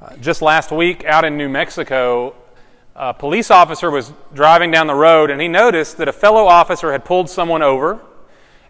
Uh, 0.00 0.16
just 0.16 0.40
last 0.40 0.72
week 0.72 1.04
out 1.04 1.26
in 1.26 1.36
New 1.36 1.48
Mexico, 1.50 2.34
a 2.96 3.12
police 3.12 3.50
officer 3.50 3.90
was 3.90 4.14
driving 4.32 4.70
down 4.70 4.86
the 4.86 4.94
road 4.94 5.28
and 5.28 5.38
he 5.42 5.46
noticed 5.46 5.98
that 5.98 6.08
a 6.08 6.12
fellow 6.12 6.46
officer 6.46 6.92
had 6.92 7.04
pulled 7.04 7.28
someone 7.28 7.60
over. 7.60 8.00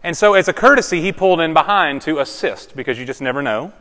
And 0.02 0.16
so, 0.16 0.34
as 0.34 0.48
a 0.48 0.52
courtesy, 0.52 1.00
he 1.00 1.12
pulled 1.12 1.40
in 1.40 1.54
behind 1.54 2.02
to 2.02 2.18
assist 2.18 2.74
because 2.74 2.98
you 2.98 3.04
just 3.04 3.20
never 3.20 3.42
know. 3.42 3.72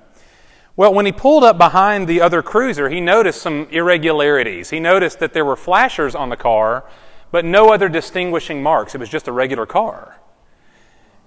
Well, 0.75 0.93
when 0.93 1.07
he 1.07 1.11
pulled 1.11 1.43
up 1.43 1.57
behind 1.57 2.07
the 2.07 2.21
other 2.21 2.43
cruiser, 2.43 2.87
he 2.87 3.01
noticed 3.01 3.41
some 3.41 3.67
irregularities. 3.71 4.69
He 4.69 4.79
noticed 4.79 5.17
that 5.17 5.33
there 5.33 5.43
were 5.43 5.55
flashers 5.55 6.13
on 6.13 6.29
the 6.29 6.37
car, 6.37 6.83
but 7.31 7.45
no 7.45 7.73
other 7.73 7.89
distinguishing 7.89 8.61
marks. 8.61 8.93
It 8.93 8.99
was 8.99 9.09
just 9.09 9.27
a 9.27 9.31
regular 9.31 9.65
car. 9.65 10.19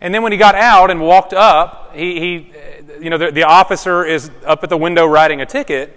And 0.01 0.15
then 0.15 0.23
when 0.23 0.31
he 0.31 0.39
got 0.39 0.55
out 0.55 0.91
and 0.91 1.01
walked 1.01 1.33
up, 1.33 1.95
he, 1.97 2.21
he 2.21 2.53
you 3.01 3.11
know, 3.11 3.19
the, 3.19 3.33
the 3.33 3.43
officer 3.43 4.05
is 4.05 4.31
up 4.45 4.63
at 4.63 4.71
the 4.71 4.77
window 4.77 5.05
writing 5.05 5.41
a 5.41 5.47
ticket, 5.47 5.97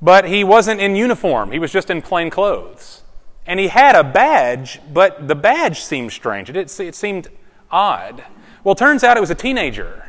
but 0.00 0.26
he 0.26 0.44
wasn't 0.44 0.80
in 0.80 0.96
uniform. 0.96 1.50
He 1.50 1.58
was 1.58 1.72
just 1.72 1.90
in 1.90 2.02
plain 2.02 2.30
clothes. 2.30 3.02
And 3.46 3.58
he 3.58 3.68
had 3.68 3.96
a 3.96 4.04
badge, 4.04 4.80
but 4.92 5.26
the 5.26 5.34
badge 5.34 5.80
seemed 5.80 6.12
strange. 6.12 6.50
It, 6.50 6.80
it 6.80 6.94
seemed 6.94 7.28
odd. 7.70 8.24
Well, 8.62 8.74
turns 8.74 9.02
out 9.02 9.16
it 9.16 9.20
was 9.20 9.30
a 9.30 9.34
teenager 9.34 10.04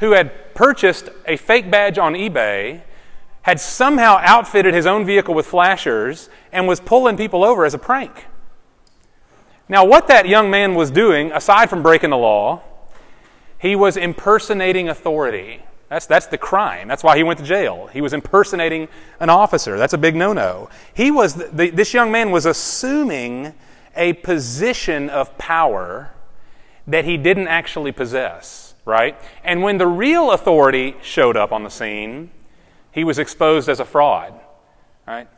who 0.00 0.12
had 0.12 0.54
purchased 0.54 1.08
a 1.26 1.36
fake 1.36 1.70
badge 1.70 1.96
on 1.96 2.14
eBay, 2.14 2.82
had 3.42 3.60
somehow 3.60 4.18
outfitted 4.20 4.74
his 4.74 4.86
own 4.86 5.06
vehicle 5.06 5.34
with 5.34 5.46
flashers, 5.46 6.28
and 6.50 6.66
was 6.66 6.80
pulling 6.80 7.16
people 7.16 7.44
over 7.44 7.64
as 7.64 7.74
a 7.74 7.78
prank. 7.78 8.26
Now, 9.68 9.84
what 9.84 10.08
that 10.08 10.26
young 10.26 10.50
man 10.50 10.74
was 10.74 10.90
doing, 10.90 11.30
aside 11.32 11.70
from 11.70 11.82
breaking 11.82 12.10
the 12.10 12.18
law, 12.18 12.62
he 13.58 13.76
was 13.76 13.96
impersonating 13.96 14.88
authority. 14.88 15.62
That's, 15.92 16.06
that's 16.06 16.26
the 16.28 16.38
crime. 16.38 16.88
That's 16.88 17.04
why 17.04 17.18
he 17.18 17.22
went 17.22 17.38
to 17.40 17.44
jail. 17.44 17.86
He 17.92 18.00
was 18.00 18.14
impersonating 18.14 18.88
an 19.20 19.28
officer. 19.28 19.76
That's 19.76 19.92
a 19.92 19.98
big 19.98 20.16
no 20.16 20.32
no. 20.32 20.70
He 20.94 21.10
was, 21.10 21.34
the, 21.34 21.68
this 21.68 21.92
young 21.92 22.10
man 22.10 22.30
was 22.30 22.46
assuming 22.46 23.52
a 23.94 24.14
position 24.14 25.10
of 25.10 25.36
power 25.36 26.14
that 26.86 27.04
he 27.04 27.18
didn't 27.18 27.48
actually 27.48 27.92
possess, 27.92 28.74
right? 28.86 29.20
And 29.44 29.62
when 29.62 29.76
the 29.76 29.86
real 29.86 30.30
authority 30.30 30.96
showed 31.02 31.36
up 31.36 31.52
on 31.52 31.62
the 31.62 31.68
scene, 31.68 32.30
he 32.90 33.04
was 33.04 33.18
exposed 33.18 33.68
as 33.68 33.78
a 33.78 33.84
fraud, 33.84 34.32
right? 35.06 35.28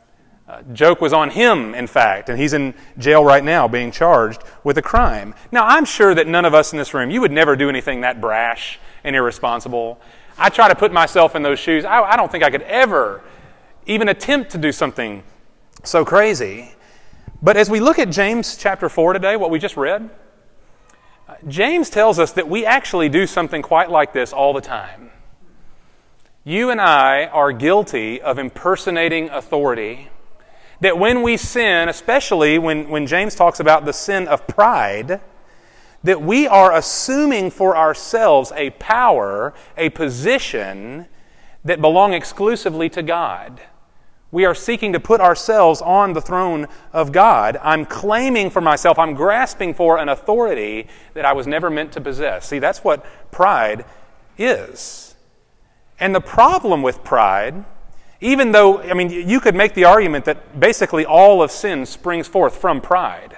Uh, 0.47 0.61
joke 0.71 1.01
was 1.01 1.11
on 1.11 1.31
him, 1.31 1.75
in 1.75 1.85
fact, 1.85 2.29
and 2.29 2.39
he's 2.39 2.53
in 2.53 2.73
jail 2.97 3.25
right 3.25 3.43
now 3.43 3.67
being 3.67 3.91
charged 3.91 4.41
with 4.63 4.77
a 4.77 4.81
crime. 4.81 5.35
Now, 5.51 5.65
I'm 5.65 5.83
sure 5.83 6.15
that 6.15 6.27
none 6.27 6.45
of 6.45 6.53
us 6.53 6.71
in 6.71 6.77
this 6.77 6.93
room, 6.93 7.11
you 7.11 7.19
would 7.19 7.33
never 7.33 7.57
do 7.57 7.67
anything 7.67 8.01
that 8.01 8.21
brash 8.21 8.79
and 9.03 9.17
irresponsible. 9.17 9.99
I 10.37 10.49
try 10.49 10.67
to 10.67 10.75
put 10.75 10.91
myself 10.91 11.35
in 11.35 11.43
those 11.43 11.59
shoes. 11.59 11.85
I, 11.85 12.01
I 12.01 12.17
don't 12.17 12.31
think 12.31 12.43
I 12.43 12.49
could 12.49 12.63
ever 12.63 13.21
even 13.85 14.09
attempt 14.09 14.51
to 14.51 14.57
do 14.57 14.71
something 14.71 15.23
so 15.83 16.03
crazy. 16.03 16.73
But 17.41 17.57
as 17.57 17.69
we 17.69 17.79
look 17.79 17.99
at 17.99 18.09
James 18.09 18.57
chapter 18.57 18.89
4 18.89 19.13
today, 19.13 19.37
what 19.37 19.51
we 19.51 19.59
just 19.59 19.77
read, 19.77 20.09
James 21.47 21.89
tells 21.89 22.19
us 22.19 22.33
that 22.33 22.49
we 22.49 22.65
actually 22.65 23.09
do 23.09 23.27
something 23.27 23.61
quite 23.61 23.89
like 23.89 24.13
this 24.13 24.33
all 24.33 24.53
the 24.53 24.61
time. 24.61 25.11
You 26.43 26.69
and 26.69 26.79
I 26.79 27.25
are 27.25 27.51
guilty 27.51 28.21
of 28.21 28.37
impersonating 28.37 29.29
authority 29.29 30.09
that 30.81 30.97
when 30.97 31.21
we 31.21 31.37
sin, 31.37 31.89
especially 31.89 32.59
when, 32.59 32.89
when 32.89 33.07
James 33.07 33.35
talks 33.35 33.59
about 33.59 33.85
the 33.85 33.93
sin 33.93 34.27
of 34.27 34.45
pride, 34.47 35.21
that 36.05 36.21
we 36.21 36.47
are 36.47 36.73
assuming 36.73 37.51
for 37.51 37.75
ourselves 37.75 38.51
a 38.55 38.69
power, 38.71 39.53
a 39.77 39.89
position 39.89 41.07
that 41.63 41.81
belong 41.81 42.13
exclusively 42.13 42.89
to 42.89 43.03
God. 43.03 43.61
We 44.31 44.45
are 44.45 44.55
seeking 44.55 44.93
to 44.93 44.99
put 44.99 45.21
ourselves 45.21 45.81
on 45.81 46.13
the 46.13 46.21
throne 46.21 46.67
of 46.93 47.11
God. 47.11 47.57
I'm 47.61 47.85
claiming 47.85 48.49
for 48.49 48.61
myself, 48.61 48.99
I'm 48.99 49.13
grasping 49.13 49.73
for 49.73 49.97
an 49.97 50.09
authority 50.09 50.87
that 51.13 51.25
I 51.25 51.33
was 51.33 51.47
never 51.47 51.69
meant 51.69 51.91
to 51.93 52.01
possess. 52.01 52.47
See, 52.47 52.59
that's 52.59 52.83
what 52.83 53.05
pride 53.31 53.85
is. 54.37 55.15
And 55.99 56.13
the 56.13 56.21
problem 56.21 56.81
with 56.81 57.03
pride 57.03 57.65
even 58.21 58.51
though, 58.51 58.81
I 58.81 58.93
mean, 58.93 59.09
you 59.09 59.39
could 59.39 59.55
make 59.55 59.73
the 59.73 59.85
argument 59.85 60.25
that 60.25 60.59
basically 60.59 61.05
all 61.05 61.43
of 61.43 61.51
sin 61.51 61.85
springs 61.85 62.27
forth 62.27 62.57
from 62.57 62.81
pride. 62.81 63.37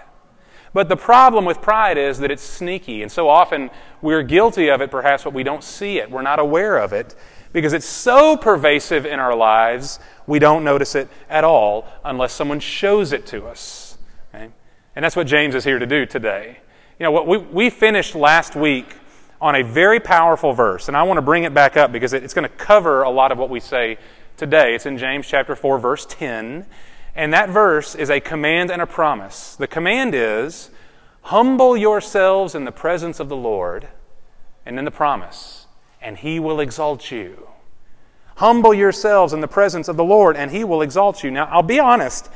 But 0.73 0.89
the 0.89 0.97
problem 0.97 1.45
with 1.45 1.61
pride 1.61 1.97
is 1.97 2.19
that 2.19 2.31
it's 2.31 2.43
sneaky, 2.43 3.01
and 3.01 3.11
so 3.11 3.29
often 3.29 3.69
we're 4.01 4.23
guilty 4.23 4.69
of 4.69 4.81
it, 4.81 4.91
perhaps, 4.91 5.23
but 5.23 5.33
we 5.33 5.43
don't 5.43 5.63
see 5.63 5.97
it. 5.97 6.11
We're 6.11 6.21
not 6.21 6.39
aware 6.39 6.77
of 6.77 6.93
it 6.93 7.15
because 7.53 7.73
it's 7.73 7.85
so 7.85 8.37
pervasive 8.37 9.05
in 9.05 9.19
our 9.19 9.35
lives, 9.35 9.99
we 10.27 10.39
don't 10.39 10.63
notice 10.63 10.95
it 10.95 11.07
at 11.29 11.43
all 11.43 11.87
unless 12.03 12.33
someone 12.33 12.59
shows 12.59 13.13
it 13.13 13.25
to 13.27 13.47
us. 13.47 13.97
Okay? 14.33 14.49
And 14.95 15.03
that's 15.03 15.15
what 15.15 15.27
James 15.27 15.55
is 15.55 15.63
here 15.63 15.79
to 15.79 15.87
do 15.87 16.05
today. 16.05 16.59
You 16.99 17.05
know, 17.05 17.11
what 17.11 17.27
we, 17.27 17.37
we 17.37 17.69
finished 17.69 18.15
last 18.15 18.55
week 18.55 18.95
on 19.39 19.55
a 19.55 19.63
very 19.63 19.99
powerful 19.99 20.53
verse, 20.53 20.87
and 20.87 20.97
I 20.97 21.03
want 21.03 21.17
to 21.17 21.21
bring 21.21 21.43
it 21.43 21.53
back 21.53 21.77
up 21.77 21.91
because 21.91 22.13
it's 22.13 22.33
going 22.33 22.47
to 22.47 22.55
cover 22.55 23.03
a 23.03 23.09
lot 23.09 23.31
of 23.31 23.37
what 23.37 23.49
we 23.49 23.59
say 23.59 23.97
today. 24.35 24.73
It's 24.73 24.85
in 24.85 24.97
James 24.97 25.27
chapter 25.27 25.55
4 25.55 25.79
verse 25.79 26.05
10, 26.07 26.65
and 27.17 27.33
that 27.33 27.49
verse 27.49 27.95
is 27.95 28.11
a 28.11 28.19
command 28.19 28.69
and 28.69 28.81
a 28.81 28.85
promise. 28.85 29.55
The 29.55 29.67
command 29.67 30.13
is 30.13 30.69
humble 31.23 31.75
yourselves 31.75 32.53
in 32.53 32.63
the 32.63 32.71
presence 32.71 33.19
of 33.19 33.27
the 33.27 33.35
Lord, 33.35 33.87
and 34.65 34.77
then 34.77 34.85
the 34.85 34.91
promise, 34.91 35.65
and 35.99 36.15
he 36.15 36.39
will 36.39 36.59
exalt 36.59 37.11
you. 37.11 37.49
Humble 38.35 38.73
yourselves 38.73 39.33
in 39.33 39.41
the 39.41 39.47
presence 39.47 39.87
of 39.87 39.97
the 39.97 40.03
Lord, 40.03 40.37
and 40.37 40.51
he 40.51 40.63
will 40.63 40.83
exalt 40.83 41.23
you. 41.23 41.31
Now, 41.31 41.45
I'll 41.45 41.63
be 41.63 41.79
honest, 41.79 42.29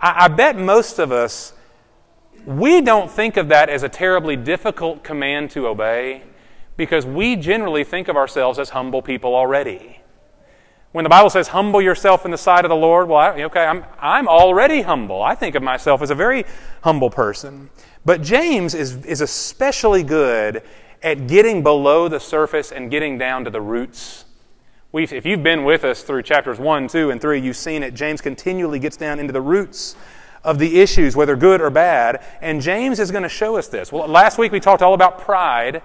I, 0.00 0.24
I 0.24 0.28
bet 0.28 0.58
most 0.58 0.98
of 0.98 1.12
us 1.12 1.52
we 2.44 2.80
don't 2.80 3.10
think 3.10 3.36
of 3.36 3.48
that 3.48 3.70
as 3.70 3.84
a 3.84 3.88
terribly 3.88 4.36
difficult 4.36 5.04
command 5.04 5.50
to 5.52 5.68
obey 5.68 6.24
because 6.76 7.06
we 7.06 7.36
generally 7.36 7.84
think 7.84 8.08
of 8.08 8.16
ourselves 8.16 8.58
as 8.58 8.70
humble 8.70 9.00
people 9.00 9.34
already. 9.34 10.00
When 10.94 11.02
the 11.02 11.08
Bible 11.08 11.28
says, 11.28 11.48
humble 11.48 11.82
yourself 11.82 12.24
in 12.24 12.30
the 12.30 12.38
sight 12.38 12.64
of 12.64 12.68
the 12.68 12.76
Lord, 12.76 13.08
well, 13.08 13.18
I, 13.18 13.42
okay, 13.42 13.64
I'm, 13.64 13.84
I'm 13.98 14.28
already 14.28 14.82
humble. 14.82 15.24
I 15.24 15.34
think 15.34 15.56
of 15.56 15.62
myself 15.64 16.02
as 16.02 16.12
a 16.12 16.14
very 16.14 16.44
humble 16.84 17.10
person. 17.10 17.68
But 18.04 18.22
James 18.22 18.74
is, 18.74 19.04
is 19.04 19.20
especially 19.20 20.04
good 20.04 20.62
at 21.02 21.26
getting 21.26 21.64
below 21.64 22.06
the 22.06 22.20
surface 22.20 22.70
and 22.70 22.92
getting 22.92 23.18
down 23.18 23.42
to 23.42 23.50
the 23.50 23.60
roots. 23.60 24.24
We've, 24.92 25.12
if 25.12 25.26
you've 25.26 25.42
been 25.42 25.64
with 25.64 25.82
us 25.82 26.04
through 26.04 26.22
chapters 26.22 26.60
1, 26.60 26.86
2, 26.86 27.10
and 27.10 27.20
3, 27.20 27.40
you've 27.40 27.56
seen 27.56 27.82
it. 27.82 27.94
James 27.94 28.20
continually 28.20 28.78
gets 28.78 28.96
down 28.96 29.18
into 29.18 29.32
the 29.32 29.40
roots 29.40 29.96
of 30.44 30.60
the 30.60 30.78
issues, 30.78 31.16
whether 31.16 31.34
good 31.34 31.60
or 31.60 31.70
bad. 31.70 32.22
And 32.40 32.62
James 32.62 33.00
is 33.00 33.10
going 33.10 33.24
to 33.24 33.28
show 33.28 33.56
us 33.56 33.66
this. 33.66 33.90
Well, 33.90 34.06
last 34.06 34.38
week 34.38 34.52
we 34.52 34.60
talked 34.60 34.80
all 34.80 34.94
about 34.94 35.18
pride 35.18 35.82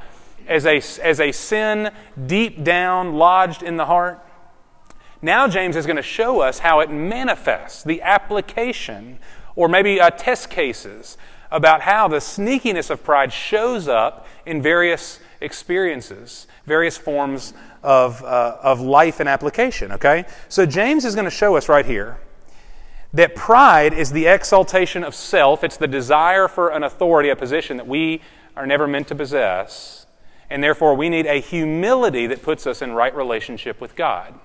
as 0.48 0.68
a, 0.68 0.78
as 1.02 1.20
a 1.20 1.32
sin 1.32 1.90
deep 2.28 2.64
down 2.64 3.16
lodged 3.16 3.64
in 3.64 3.76
the 3.76 3.88
heart. 3.88 4.24
Now, 5.22 5.48
James 5.48 5.76
is 5.76 5.86
going 5.86 5.98
to 5.98 6.02
show 6.02 6.40
us 6.40 6.60
how 6.60 6.80
it 6.80 6.90
manifests, 6.90 7.84
the 7.84 8.02
application, 8.02 9.20
or 9.56 9.68
maybe 9.68 10.00
uh, 10.00 10.12
test 10.12 10.50
cases 10.50 11.18
about 11.52 11.82
how 11.82 12.08
the 12.08 12.18
sneakiness 12.18 12.90
of 12.90 13.04
pride 13.04 13.34
shows 13.34 13.88
up 13.88 14.26
in 14.46 14.62
various 14.62 15.20
experiences, 15.42 16.48
various 16.66 16.98
forms 16.98 17.54
of, 17.84 18.24
uh, 18.24 18.58
of 18.62 18.80
life 18.80 19.20
and 19.20 19.28
application, 19.28 19.92
okay? 19.92 20.26
So, 20.48 20.66
James 20.66 21.04
is 21.04 21.16
going 21.16 21.26
to 21.26 21.32
show 21.32 21.58
us 21.58 21.68
right 21.68 21.86
here 21.86 22.20
that 23.12 23.36
pride 23.36 23.94
is 23.94 24.12
the 24.12 24.28
exaltation 24.28 25.04
of 25.04 25.16
self, 25.16 25.64
it's 25.64 25.78
the 25.78 25.88
desire 25.88 26.48
for 26.48 26.70
an 26.70 26.84
authority, 26.84 27.30
a 27.30 27.36
position 27.36 27.78
that 27.78 27.88
we 27.88 28.22
are 28.56 28.68
never 28.68 28.88
meant 28.88 29.08
to 29.08 29.16
possess, 29.16 30.06
and 30.50 30.64
therefore 30.64 30.96
we 30.96 31.10
need 31.10 31.26
a 31.26 31.42
humility 31.42 32.28
that 32.28 32.44
puts 32.44 32.68
us 32.68 32.82
in 32.82 32.92
right 32.92 33.16
relationship 33.16 33.82
with 33.82 33.96
God. 33.96 34.40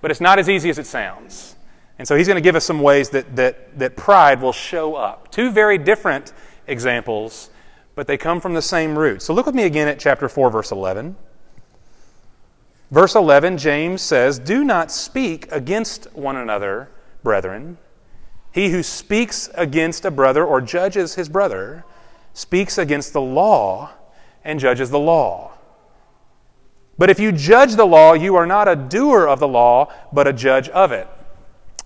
But 0.00 0.10
it's 0.10 0.20
not 0.20 0.38
as 0.38 0.48
easy 0.48 0.70
as 0.70 0.78
it 0.78 0.86
sounds. 0.86 1.56
And 1.98 2.06
so 2.06 2.16
he's 2.16 2.26
going 2.26 2.36
to 2.36 2.42
give 2.42 2.56
us 2.56 2.64
some 2.64 2.80
ways 2.80 3.10
that, 3.10 3.36
that, 3.36 3.78
that 3.78 3.96
pride 3.96 4.40
will 4.40 4.52
show 4.52 4.94
up. 4.94 5.30
Two 5.30 5.50
very 5.50 5.78
different 5.78 6.32
examples, 6.66 7.50
but 7.94 8.06
they 8.06 8.16
come 8.16 8.40
from 8.40 8.54
the 8.54 8.62
same 8.62 8.98
root. 8.98 9.22
So 9.22 9.32
look 9.32 9.46
with 9.46 9.54
me 9.54 9.64
again 9.64 9.88
at 9.88 9.98
chapter 9.98 10.28
4, 10.28 10.50
verse 10.50 10.70
11. 10.70 11.16
Verse 12.90 13.14
11, 13.14 13.58
James 13.58 14.02
says, 14.02 14.38
Do 14.38 14.62
not 14.62 14.92
speak 14.92 15.50
against 15.50 16.12
one 16.14 16.36
another, 16.36 16.88
brethren. 17.22 17.78
He 18.52 18.70
who 18.70 18.82
speaks 18.82 19.50
against 19.54 20.04
a 20.04 20.10
brother 20.10 20.44
or 20.44 20.60
judges 20.60 21.14
his 21.14 21.28
brother 21.28 21.84
speaks 22.32 22.78
against 22.78 23.12
the 23.12 23.20
law 23.20 23.90
and 24.44 24.60
judges 24.60 24.90
the 24.90 24.98
law. 24.98 25.55
But 26.98 27.10
if 27.10 27.20
you 27.20 27.32
judge 27.32 27.74
the 27.76 27.86
law, 27.86 28.14
you 28.14 28.36
are 28.36 28.46
not 28.46 28.68
a 28.68 28.76
doer 28.76 29.26
of 29.26 29.38
the 29.38 29.48
law, 29.48 29.92
but 30.12 30.26
a 30.26 30.32
judge 30.32 30.68
of 30.70 30.92
it. 30.92 31.08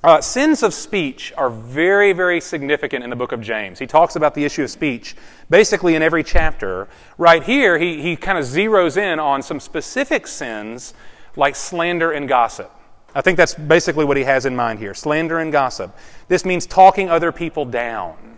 Uh, 0.03 0.21
sins 0.21 0.63
of 0.63 0.73
speech 0.73 1.31
are 1.37 1.51
very, 1.51 2.15
very 2.15 2.41
significant 2.41 3.05
in 3.05 3.11
the 3.11 3.17
book 3.17 3.33
of 3.33 3.43
James. 3.43 3.79
He 3.79 3.87
talks 3.87 4.17
about 4.17 4.35
the 4.35 4.45
issue 4.45 4.63
of 4.63 4.71
speech 4.71 5.15
basically 5.51 5.95
in 5.95 6.01
every 6.01 6.25
chapter. 6.25 6.89
Right 7.19 7.43
here, 7.43 7.79
he, 7.79 8.01
he 8.01 8.17
kind 8.17 8.39
of 8.39 8.45
zeroes 8.45 8.97
in 8.97 9.19
on 9.19 9.43
some 9.43 9.61
specific 9.61 10.27
sins 10.27 10.95
like 11.37 11.55
slander 11.55 12.13
and 12.13 12.27
gossip. 12.29 12.73
I 13.15 13.21
think 13.21 13.37
that's 13.37 13.55
basically 13.55 14.07
what 14.07 14.17
he 14.17 14.25
has 14.25 14.47
in 14.47 14.57
mind 14.57 14.79
here 14.79 14.95
slander 14.95 15.39
and 15.39 15.53
gossip. 15.53 15.95
This 16.29 16.47
means 16.47 16.65
talking 16.65 17.11
other 17.11 17.31
people 17.31 17.67
down, 17.67 18.30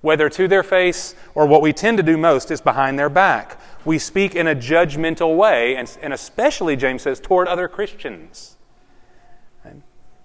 whether 0.00 0.28
to 0.28 0.46
their 0.46 0.62
face 0.62 1.14
or 1.34 1.46
what 1.46 1.62
we 1.62 1.72
tend 1.72 1.96
to 1.96 2.02
do 2.02 2.16
most 2.16 2.50
is 2.50 2.60
behind 2.60 2.98
their 2.98 3.08
back. 3.08 3.60
We 3.84 3.98
speak 3.98 4.34
in 4.34 4.46
a 4.46 4.54
judgmental 4.54 5.36
way, 5.36 5.76
and, 5.76 5.98
and 6.02 6.12
especially, 6.12 6.76
James 6.76 7.02
says, 7.02 7.20
toward 7.20 7.48
other 7.48 7.68
Christians. 7.68 8.56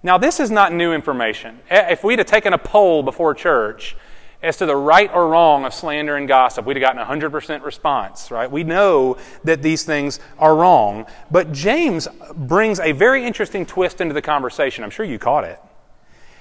Now, 0.04 0.18
this 0.18 0.38
is 0.38 0.50
not 0.50 0.70
new 0.70 0.92
information. 0.92 1.60
If 1.70 2.04
we'd 2.04 2.18
have 2.18 2.28
taken 2.28 2.52
a 2.52 2.58
poll 2.58 3.02
before 3.02 3.32
church 3.32 3.96
as 4.42 4.58
to 4.58 4.66
the 4.66 4.76
right 4.76 5.10
or 5.14 5.28
wrong 5.28 5.64
of 5.64 5.72
slander 5.72 6.16
and 6.16 6.28
gossip, 6.28 6.66
we'd 6.66 6.76
have 6.76 6.82
gotten 6.82 7.00
a 7.00 7.06
100% 7.06 7.64
response, 7.64 8.30
right? 8.30 8.50
We 8.50 8.64
know 8.64 9.16
that 9.44 9.62
these 9.62 9.82
things 9.84 10.20
are 10.38 10.54
wrong. 10.54 11.06
But 11.30 11.52
James 11.52 12.06
brings 12.34 12.80
a 12.80 12.92
very 12.92 13.24
interesting 13.24 13.64
twist 13.64 14.02
into 14.02 14.12
the 14.12 14.20
conversation. 14.20 14.84
I'm 14.84 14.90
sure 14.90 15.06
you 15.06 15.18
caught 15.18 15.44
it. 15.44 15.58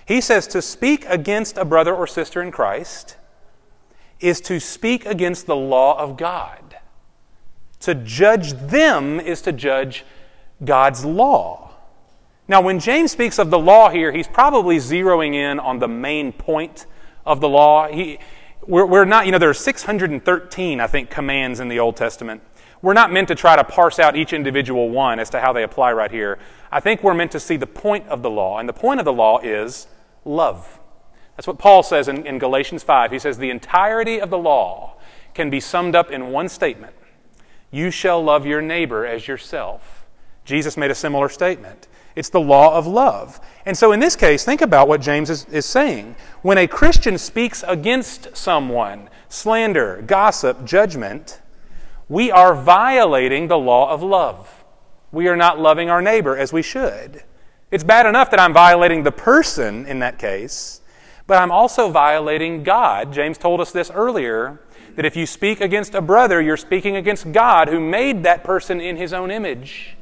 He 0.05 0.19
says 0.19 0.45
to 0.47 0.61
speak 0.61 1.05
against 1.07 1.57
a 1.57 1.63
brother 1.63 1.95
or 1.95 2.05
sister 2.05 2.41
in 2.41 2.51
Christ 2.51 3.15
is 4.19 4.41
to 4.41 4.59
speak 4.59 5.05
against 5.05 5.45
the 5.45 5.55
law 5.55 5.99
of 5.99 6.17
God. 6.17 6.77
To 7.81 7.95
judge 7.95 8.53
them 8.53 9.19
is 9.19 9.41
to 9.41 9.51
judge 9.51 10.05
God's 10.63 11.03
law. 11.03 11.71
Now, 12.47 12.61
when 12.61 12.79
James 12.79 13.11
speaks 13.11 13.39
of 13.39 13.49
the 13.49 13.59
law 13.59 13.89
here, 13.89 14.11
he's 14.11 14.27
probably 14.27 14.77
zeroing 14.77 15.33
in 15.33 15.59
on 15.59 15.79
the 15.79 15.87
main 15.87 16.31
point 16.31 16.85
of 17.25 17.41
the 17.41 17.49
law. 17.49 17.87
He, 17.87 18.19
we're, 18.65 18.85
we're 18.85 19.05
not, 19.05 19.25
you 19.25 19.31
know, 19.31 19.37
there 19.37 19.49
are 19.49 19.53
613, 19.53 20.79
I 20.79 20.87
think, 20.87 21.09
commands 21.09 21.59
in 21.59 21.67
the 21.67 21.79
Old 21.79 21.95
Testament. 21.95 22.41
We're 22.81 22.93
not 22.93 23.13
meant 23.13 23.29
to 23.29 23.35
try 23.35 23.55
to 23.55 23.63
parse 23.63 23.97
out 23.97 24.17
each 24.17 24.33
individual 24.33 24.89
one 24.89 25.19
as 25.19 25.29
to 25.31 25.39
how 25.39 25.53
they 25.53 25.63
apply 25.63 25.93
right 25.93 26.11
here. 26.11 26.37
I 26.69 26.81
think 26.81 27.01
we're 27.01 27.13
meant 27.13 27.31
to 27.31 27.39
see 27.39 27.55
the 27.55 27.67
point 27.67 28.07
of 28.07 28.21
the 28.21 28.29
law, 28.29 28.59
and 28.59 28.67
the 28.67 28.73
point 28.73 28.99
of 28.99 29.05
the 29.05 29.13
law 29.13 29.39
is 29.39 29.87
love. 30.25 30.79
That's 31.35 31.47
what 31.47 31.57
Paul 31.57 31.83
says 31.83 32.07
in, 32.07 32.25
in 32.25 32.37
Galatians 32.37 32.83
5. 32.83 33.11
He 33.11 33.19
says, 33.19 33.37
The 33.37 33.49
entirety 33.49 34.19
of 34.19 34.29
the 34.29 34.37
law 34.37 34.95
can 35.33 35.49
be 35.49 35.59
summed 35.59 35.95
up 35.95 36.11
in 36.11 36.31
one 36.31 36.47
statement 36.49 36.95
You 37.71 37.89
shall 37.89 38.23
love 38.23 38.45
your 38.45 38.61
neighbor 38.61 39.05
as 39.05 39.27
yourself. 39.27 40.05
Jesus 40.45 40.77
made 40.77 40.91
a 40.91 40.95
similar 40.95 41.29
statement. 41.29 41.87
It's 42.15 42.29
the 42.29 42.39
law 42.39 42.77
of 42.77 42.85
love. 42.85 43.39
And 43.65 43.75
so, 43.75 43.91
in 43.91 43.99
this 43.99 44.15
case, 44.15 44.45
think 44.45 44.61
about 44.61 44.87
what 44.87 45.01
James 45.01 45.29
is, 45.29 45.45
is 45.45 45.65
saying. 45.65 46.15
When 46.43 46.59
a 46.59 46.67
Christian 46.67 47.17
speaks 47.17 47.63
against 47.67 48.35
someone, 48.37 49.09
slander, 49.29 50.03
gossip, 50.05 50.63
judgment, 50.63 51.41
we 52.09 52.29
are 52.29 52.53
violating 52.53 53.47
the 53.47 53.57
law 53.57 53.89
of 53.89 54.03
love. 54.03 54.63
We 55.11 55.27
are 55.27 55.35
not 55.35 55.59
loving 55.59 55.89
our 55.89 56.01
neighbor 56.01 56.37
as 56.37 56.53
we 56.53 56.61
should. 56.61 57.23
It's 57.71 57.83
bad 57.83 58.05
enough 58.05 58.29
that 58.29 58.39
I'm 58.39 58.53
violating 58.53 59.01
the 59.01 59.11
person 59.11 59.87
in 59.87 59.99
that 59.99 60.19
case, 60.19 60.81
but 61.27 61.37
I'm 61.37 61.51
also 61.51 61.89
violating 61.89 62.63
God. 62.63 63.13
James 63.13 63.37
told 63.37 63.61
us 63.61 63.71
this 63.71 63.89
earlier 63.89 64.59
that 64.95 65.05
if 65.05 65.15
you 65.15 65.25
speak 65.25 65.61
against 65.61 65.95
a 65.95 66.01
brother, 66.01 66.41
you're 66.41 66.57
speaking 66.57 66.95
against 66.95 67.31
God 67.31 67.67
who 67.67 67.79
made 67.79 68.23
that 68.23 68.43
person 68.43 68.81
in 68.81 68.97
his 68.97 69.13
own 69.13 69.31
image. 69.31 69.95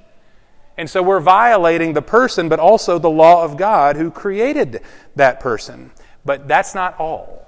And 0.78 0.90
so 0.90 1.04
we're 1.04 1.20
violating 1.20 1.94
the 1.94 2.02
person, 2.02 2.50
but 2.50 2.60
also 2.60 2.98
the 2.98 3.10
law 3.10 3.44
of 3.44 3.58
God 3.58 3.96
who 3.96 4.10
created 4.10 4.82
that 5.16 5.40
person. 5.40 5.92
But 6.26 6.48
that's 6.48 6.74
not 6.74 7.00
all. 7.00 7.48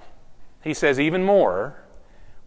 He 0.64 0.74
says 0.74 1.00
even 1.00 1.24
more 1.24 1.84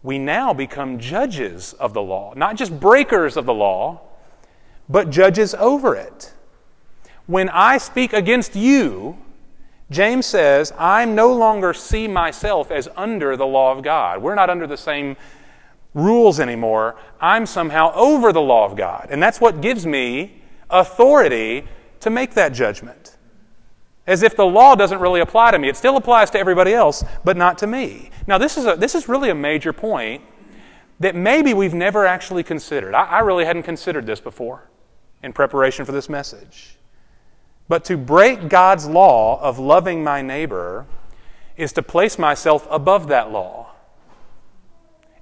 we 0.02 0.19
now 0.19 0.55
become 0.55 1.00
judges 1.00 1.73
of 1.75 1.93
the 1.93 2.02
law, 2.02 2.32
not 2.37 2.55
just 2.56 2.78
breakers 2.78 3.37
of 3.37 3.44
the 3.44 3.55
law, 3.55 4.00
but 4.88 5.11
judges 5.11 5.52
over 5.55 5.96
it. 5.96 6.32
When 7.26 7.49
I 7.49 7.78
speak 7.78 8.12
against 8.12 8.55
you, 8.55 9.19
James 9.91 10.27
says, 10.27 10.73
I 10.77 11.05
no 11.05 11.33
longer 11.33 11.73
see 11.73 12.09
myself 12.09 12.71
as 12.71 12.88
under 12.97 13.37
the 13.37 13.47
law 13.47 13.73
of 13.73 13.85
God. 13.85 14.21
We're 14.21 14.35
not 14.35 14.50
under 14.50 14.67
the 14.67 14.77
same 14.77 15.17
rules 15.94 16.41
anymore. 16.41 16.97
I'm 17.21 17.47
somehow 17.47 17.93
over 17.94 18.33
the 18.33 18.41
law 18.41 18.65
of 18.67 18.77
God. 18.77 19.09
And 19.11 19.23
that's 19.23 19.41
what 19.41 19.61
gives 19.61 19.87
me 19.87 20.43
authority 20.71 21.67
to 22.00 22.11
make 22.11 22.35
that 22.35 22.53
judgment. 22.53 23.17
As 24.06 24.23
if 24.23 24.37
the 24.37 24.44
law 24.44 24.75
doesn't 24.75 25.00
really 25.00 25.21
apply 25.21 25.53
to 25.53 25.59
me. 25.59 25.69
It 25.69 25.77
still 25.77 25.97
applies 25.97 26.31
to 26.31 26.38
everybody 26.38 26.73
else, 26.73 27.05
but 27.25 27.37
not 27.37 27.59
to 27.59 27.67
me. 27.67 28.11
Now, 28.27 28.38
this 28.38 28.56
is, 28.56 28.67
a, 28.67 28.77
this 28.77 28.94
is 28.94 29.09
really 29.09 29.31
a 29.31 29.35
major 29.35 29.73
point 29.73 30.23
that 30.99 31.15
maybe 31.15 31.55
we've 31.55 31.75
never 31.75 32.06
actually 32.06 32.43
considered. 32.43 32.94
I, 32.94 33.05
I 33.05 33.19
really 33.21 33.44
hadn't 33.44 33.65
considered 33.65 34.06
this 34.06 34.21
before 34.21 34.69
in 35.23 35.33
preparation 35.33 35.85
for 35.85 35.93
this 35.93 36.09
message. 36.09 36.75
But 37.69 37.85
to 37.87 37.97
break 37.97 38.49
God's 38.49 38.87
law 38.87 39.41
of 39.41 39.59
loving 39.59 40.05
my 40.05 40.23
neighbor 40.23 40.87
is 41.57 41.73
to 41.73 41.83
place 41.83 42.19
myself 42.19 42.67
above 42.71 43.09
that 43.09 43.31
law. 43.31 43.73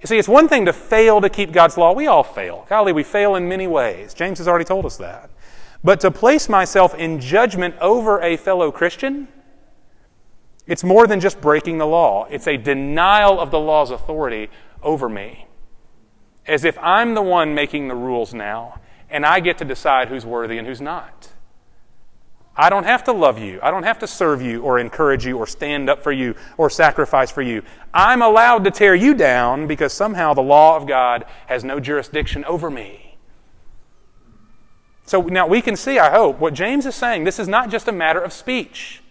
You 0.01 0.07
see, 0.07 0.19
it's 0.19 0.29
one 0.29 0.49
thing 0.49 0.67
to 0.67 0.73
fail 0.73 1.23
to 1.23 1.31
keep 1.31 1.53
God's 1.53 1.79
law. 1.79 1.95
We 1.95 2.07
all 2.07 2.25
fail. 2.25 2.67
Golly, 2.69 2.93
we 2.93 3.03
fail 3.03 3.37
in 3.37 3.49
many 3.49 3.67
ways. 3.67 4.13
James 4.13 4.39
has 4.39 4.47
already 4.47 4.67
told 4.67 4.85
us 4.85 4.99
that. 4.99 5.31
But 5.83 6.01
to 6.01 6.11
place 6.11 6.49
myself 6.49 6.95
in 6.95 7.21
judgment 7.21 7.75
over 7.81 8.21
a 8.21 8.37
fellow 8.37 8.71
Christian, 8.71 9.29
it's 10.67 10.85
more 10.85 11.07
than 11.07 11.21
just 11.21 11.41
breaking 11.41 11.79
the 11.79 11.87
law. 11.87 12.27
It's 12.31 12.47
a 12.47 12.57
denial 12.57 13.41
of 13.41 13.51
the 13.51 13.61
law's 13.61 13.91
authority 13.91 14.51
over 14.83 15.09
me. 15.09 15.47
As 16.47 16.65
if 16.65 16.79
I'm 16.79 17.15
the 17.15 17.23
one 17.23 17.55
making 17.55 17.89
the 17.89 17.95
rules 17.95 18.35
now, 18.35 18.81
and 19.09 19.25
I 19.25 19.41
get 19.41 19.59
to 19.59 19.65
decide 19.65 20.09
who's 20.09 20.27
worthy 20.27 20.59
and 20.59 20.67
who's 20.67 20.81
not. 20.81 21.34
I 22.57 22.71
don't 22.71 22.85
have 22.85 23.05
to 23.05 23.13
love 23.13 23.39
you. 23.39 23.59
I 23.63 23.71
don't 23.71 23.83
have 23.83 23.99
to 23.99 24.07
serve 24.07 24.41
you 24.41 24.63
or 24.63 24.79
encourage 24.79 25.27
you 25.27 25.39
or 25.39 25.47
stand 25.47 25.91
up 25.91 26.03
for 26.03 26.13
you 26.13 26.37
or 26.57 26.71
sacrifice 26.71 27.31
for 27.31 27.43
you. 27.43 27.63
I'm 27.93 28.23
allowed 28.23 28.65
to 28.65 28.71
tear 28.71 28.95
you 28.95 29.15
down 29.15 29.67
because 29.67 29.93
somehow 29.93 30.35
the 30.35 30.43
law 30.43 30.77
of 30.77 30.87
God 30.87 31.25
has 31.47 31.65
no 31.65 31.81
jurisdiction 31.81 32.45
over 32.45 32.71
me. 32.71 33.17
So 35.07 35.21
now 35.21 35.47
we 35.47 35.61
can 35.61 35.77
see, 35.77 35.99
I 35.99 36.11
hope, 36.11 36.39
what 36.39 36.55
James 36.55 36.87
is 36.87 36.95
saying. 36.95 37.25
This 37.25 37.39
is 37.39 37.49
not 37.49 37.71
just 37.71 37.89
a 37.89 37.93
matter 37.93 38.21
of 38.21 38.33
speech. 38.33 39.03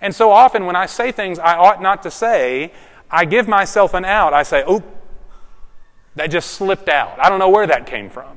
And 0.00 0.14
so 0.14 0.30
often 0.30 0.64
when 0.64 0.76
I 0.76 0.86
say 0.86 1.10
things 1.10 1.38
I 1.38 1.56
ought 1.56 1.82
not 1.82 2.02
to 2.04 2.10
say, 2.10 2.72
I 3.10 3.24
give 3.24 3.48
myself 3.48 3.94
an 3.94 4.04
out. 4.04 4.32
I 4.32 4.42
say, 4.44 4.62
oh, 4.66 4.82
that 6.14 6.28
just 6.28 6.52
slipped 6.52 6.88
out. 6.88 7.18
I 7.18 7.28
don't 7.28 7.38
know 7.38 7.50
where 7.50 7.66
that 7.66 7.86
came 7.86 8.10
from. 8.10 8.36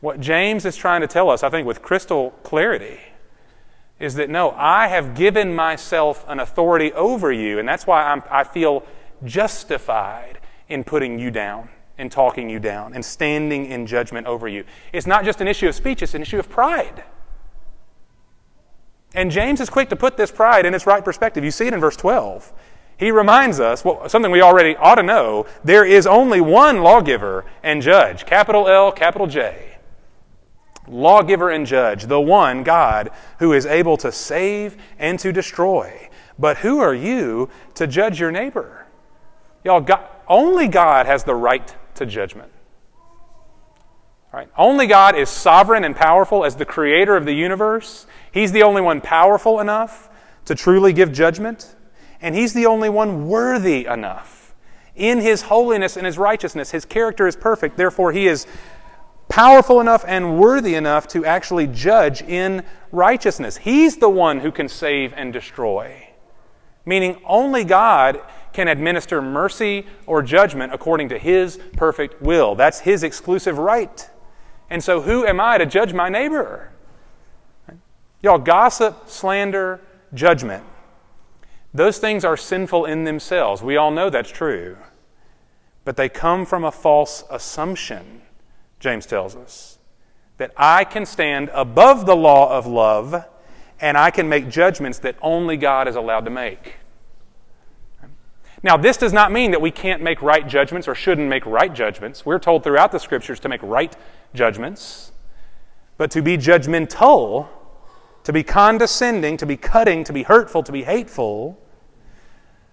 What 0.00 0.20
James 0.20 0.64
is 0.64 0.76
trying 0.76 1.00
to 1.00 1.06
tell 1.06 1.28
us, 1.28 1.42
I 1.42 1.50
think, 1.50 1.66
with 1.66 1.82
crystal 1.82 2.30
clarity, 2.42 2.98
is 4.00 4.14
that 4.14 4.30
no, 4.30 4.50
I 4.52 4.88
have 4.88 5.14
given 5.14 5.54
myself 5.54 6.24
an 6.26 6.40
authority 6.40 6.92
over 6.94 7.30
you, 7.30 7.58
and 7.58 7.68
that's 7.68 7.86
why 7.86 8.02
I'm, 8.02 8.22
I 8.30 8.44
feel 8.44 8.82
justified 9.24 10.38
in 10.68 10.82
putting 10.82 11.18
you 11.18 11.30
down 11.30 11.68
and 11.98 12.10
talking 12.10 12.48
you 12.48 12.58
down 12.58 12.94
and 12.94 13.04
standing 13.04 13.66
in 13.66 13.86
judgment 13.86 14.26
over 14.26 14.48
you. 14.48 14.64
It's 14.92 15.06
not 15.06 15.24
just 15.26 15.42
an 15.42 15.48
issue 15.48 15.68
of 15.68 15.74
speech, 15.74 16.02
it's 16.02 16.14
an 16.14 16.22
issue 16.22 16.38
of 16.38 16.48
pride. 16.48 17.04
And 19.14 19.30
James 19.30 19.60
is 19.60 19.68
quick 19.68 19.90
to 19.90 19.96
put 19.96 20.16
this 20.16 20.30
pride 20.30 20.64
in 20.64 20.74
its 20.74 20.86
right 20.86 21.04
perspective. 21.04 21.44
You 21.44 21.50
see 21.50 21.66
it 21.66 21.74
in 21.74 21.80
verse 21.80 21.96
12. 21.96 22.52
He 22.96 23.10
reminds 23.10 23.60
us 23.60 23.84
well, 23.84 24.08
something 24.08 24.30
we 24.30 24.40
already 24.40 24.76
ought 24.76 24.94
to 24.94 25.02
know 25.02 25.46
there 25.62 25.84
is 25.84 26.06
only 26.06 26.40
one 26.40 26.82
lawgiver 26.82 27.44
and 27.62 27.82
judge, 27.82 28.24
capital 28.24 28.68
L, 28.68 28.92
capital 28.92 29.26
J. 29.26 29.69
Lawgiver 30.88 31.50
and 31.50 31.66
judge, 31.66 32.04
the 32.04 32.20
one 32.20 32.62
God 32.62 33.10
who 33.38 33.52
is 33.52 33.66
able 33.66 33.96
to 33.98 34.10
save 34.10 34.76
and 34.98 35.18
to 35.18 35.32
destroy. 35.32 36.08
But 36.38 36.58
who 36.58 36.80
are 36.80 36.94
you 36.94 37.50
to 37.74 37.86
judge 37.86 38.18
your 38.18 38.30
neighbor? 38.32 38.86
Y'all, 39.64 39.80
God, 39.80 40.04
only 40.26 40.68
God 40.68 41.06
has 41.06 41.24
the 41.24 41.34
right 41.34 41.74
to 41.96 42.06
judgment. 42.06 42.50
Right? 44.32 44.48
Only 44.56 44.86
God 44.86 45.16
is 45.16 45.28
sovereign 45.28 45.84
and 45.84 45.94
powerful 45.94 46.44
as 46.44 46.56
the 46.56 46.64
creator 46.64 47.16
of 47.16 47.24
the 47.24 47.32
universe. 47.32 48.06
He's 48.32 48.52
the 48.52 48.62
only 48.62 48.80
one 48.80 49.00
powerful 49.00 49.60
enough 49.60 50.08
to 50.44 50.54
truly 50.54 50.92
give 50.92 51.12
judgment, 51.12 51.74
and 52.20 52.34
He's 52.34 52.54
the 52.54 52.66
only 52.66 52.88
one 52.88 53.28
worthy 53.28 53.86
enough. 53.86 54.54
In 54.94 55.20
His 55.20 55.42
holiness 55.42 55.96
and 55.96 56.06
His 56.06 56.16
righteousness, 56.16 56.70
His 56.70 56.84
character 56.84 57.26
is 57.26 57.36
perfect, 57.36 57.76
therefore, 57.76 58.12
He 58.12 58.28
is 58.28 58.46
powerful 59.30 59.80
enough 59.80 60.04
and 60.06 60.38
worthy 60.38 60.74
enough 60.74 61.08
to 61.08 61.24
actually 61.24 61.66
judge 61.66 62.20
in 62.20 62.62
righteousness. 62.92 63.56
He's 63.56 63.96
the 63.96 64.10
one 64.10 64.40
who 64.40 64.52
can 64.52 64.68
save 64.68 65.14
and 65.14 65.32
destroy. 65.32 66.08
Meaning, 66.84 67.20
only 67.24 67.64
God 67.64 68.20
can 68.52 68.68
administer 68.68 69.22
mercy 69.22 69.86
or 70.06 70.22
judgment 70.22 70.74
according 70.74 71.08
to 71.10 71.18
his 71.18 71.58
perfect 71.74 72.20
will. 72.20 72.54
That's 72.54 72.80
his 72.80 73.02
exclusive 73.02 73.58
right. 73.58 74.10
And 74.68 74.82
so, 74.82 75.00
who 75.00 75.24
am 75.24 75.40
I 75.40 75.58
to 75.58 75.66
judge 75.66 75.92
my 75.92 76.08
neighbor? 76.08 76.70
Y'all, 78.22 78.38
gossip, 78.38 79.08
slander, 79.08 79.80
judgment. 80.12 80.64
Those 81.72 81.98
things 81.98 82.24
are 82.24 82.36
sinful 82.36 82.84
in 82.84 83.04
themselves. 83.04 83.62
We 83.62 83.76
all 83.76 83.90
know 83.90 84.10
that's 84.10 84.30
true. 84.30 84.76
But 85.84 85.96
they 85.96 86.08
come 86.08 86.44
from 86.44 86.64
a 86.64 86.72
false 86.72 87.24
assumption, 87.30 88.19
James 88.80 89.06
tells 89.06 89.36
us. 89.36 89.78
that 90.40 90.52
I 90.56 90.84
can 90.84 91.04
stand 91.04 91.50
above 91.52 92.06
the 92.06 92.16
law 92.16 92.56
of 92.56 92.66
love 92.66 93.26
and 93.78 93.98
I 93.98 94.10
can 94.10 94.26
make 94.26 94.48
judgments 94.48 94.98
that 95.00 95.16
only 95.20 95.58
God 95.58 95.86
is 95.86 95.96
allowed 95.96 96.24
to 96.24 96.30
make. 96.30 96.76
Now, 98.62 98.78
this 98.78 98.96
does 98.96 99.12
not 99.12 99.32
mean 99.32 99.50
that 99.50 99.60
we 99.60 99.70
can't 99.70 100.00
make 100.02 100.22
right 100.22 100.48
judgments 100.48 100.88
or 100.88 100.94
shouldn't 100.94 101.28
make 101.28 101.44
right 101.44 101.72
judgments. 101.72 102.24
We're 102.24 102.38
told 102.38 102.64
throughout 102.64 102.90
the 102.90 102.98
scriptures 102.98 103.38
to 103.40 103.50
make 103.50 103.62
right 103.62 103.94
judgments. 104.32 105.12
But 105.98 106.10
to 106.12 106.22
be 106.22 106.38
judgmental, 106.38 107.48
to 108.24 108.32
be 108.32 108.42
condescending, 108.42 109.36
to 109.36 109.46
be 109.46 109.58
cutting, 109.58 110.04
to 110.04 110.12
be 110.14 110.22
hurtful, 110.22 110.62
to 110.62 110.72
be 110.72 110.84
hateful, 110.84 111.58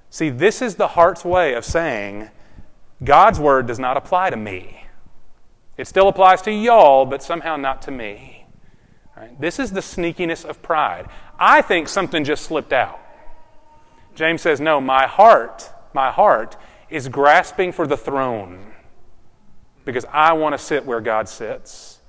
see, 0.09 0.29
this 0.29 0.61
is 0.61 0.75
the 0.75 0.87
heart's 0.87 1.25
way 1.25 1.53
of 1.53 1.65
saying 1.65 2.29
God's 3.03 3.41
word 3.41 3.67
does 3.67 3.79
not 3.79 3.97
apply 3.97 4.29
to 4.29 4.37
me. 4.37 4.85
It 5.77 5.88
still 5.88 6.07
applies 6.07 6.41
to 6.43 6.51
y'all, 6.51 7.05
but 7.05 7.22
somehow 7.22 7.55
not 7.55 7.81
to 7.84 7.91
me. 7.91 8.46
Right? 9.15 9.39
This 9.39 9.60
is 9.60 9.72
the 9.72 9.81
sneakiness 9.81 10.43
of 10.46 10.62
pride. 10.62 11.07
I 11.39 11.62
think 11.62 11.88
something 11.88 12.24
just 12.24 12.43
slipped 12.43 12.74
out. 12.74 13.00
James 14.15 14.41
says, 14.41 14.60
No, 14.60 14.81
my 14.81 15.05
heart 15.05 15.72
my 15.98 16.12
heart 16.12 16.55
is 16.91 17.07
grasping 17.07 17.72
for 17.72 17.88
the 17.88 17.98
throne 17.98 18.72
because 19.84 20.05
I 20.12 20.34
want 20.34 20.53
to 20.53 20.60
sit 20.60 20.86
where 20.86 21.01
God 21.01 21.27
sits 21.27 22.00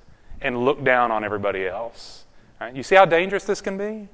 and 0.41 0.63
look 0.63 0.83
down 0.83 1.11
on 1.11 1.23
everybody 1.23 1.65
else. 1.65 2.25
Right? 2.61 2.75
You 2.75 2.83
see 2.83 2.93
how 2.93 3.05
dangerous 3.05 3.45
this 3.45 3.61
can 3.61 3.79
be? 3.79 4.07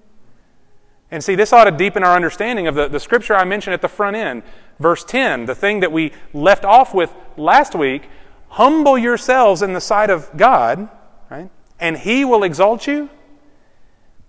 And 1.11 1.21
see, 1.21 1.35
this 1.35 1.51
ought 1.51 1.65
to 1.65 1.71
deepen 1.71 2.03
our 2.03 2.15
understanding 2.15 2.67
of 2.67 2.75
the, 2.75 2.87
the 2.87 3.01
scripture 3.01 3.35
I 3.35 3.43
mentioned 3.43 3.73
at 3.73 3.81
the 3.81 3.89
front 3.89 4.15
end. 4.15 4.43
Verse 4.79 5.03
10, 5.03 5.45
the 5.45 5.53
thing 5.53 5.81
that 5.81 5.91
we 5.91 6.13
left 6.33 6.63
off 6.63 6.93
with 6.93 7.13
last 7.35 7.75
week 7.75 8.09
humble 8.49 8.97
yourselves 8.97 9.61
in 9.61 9.73
the 9.73 9.81
sight 9.81 10.09
of 10.09 10.29
God, 10.37 10.89
right? 11.29 11.49
And 11.79 11.97
He 11.97 12.25
will 12.25 12.43
exalt 12.43 12.87
you. 12.87 13.09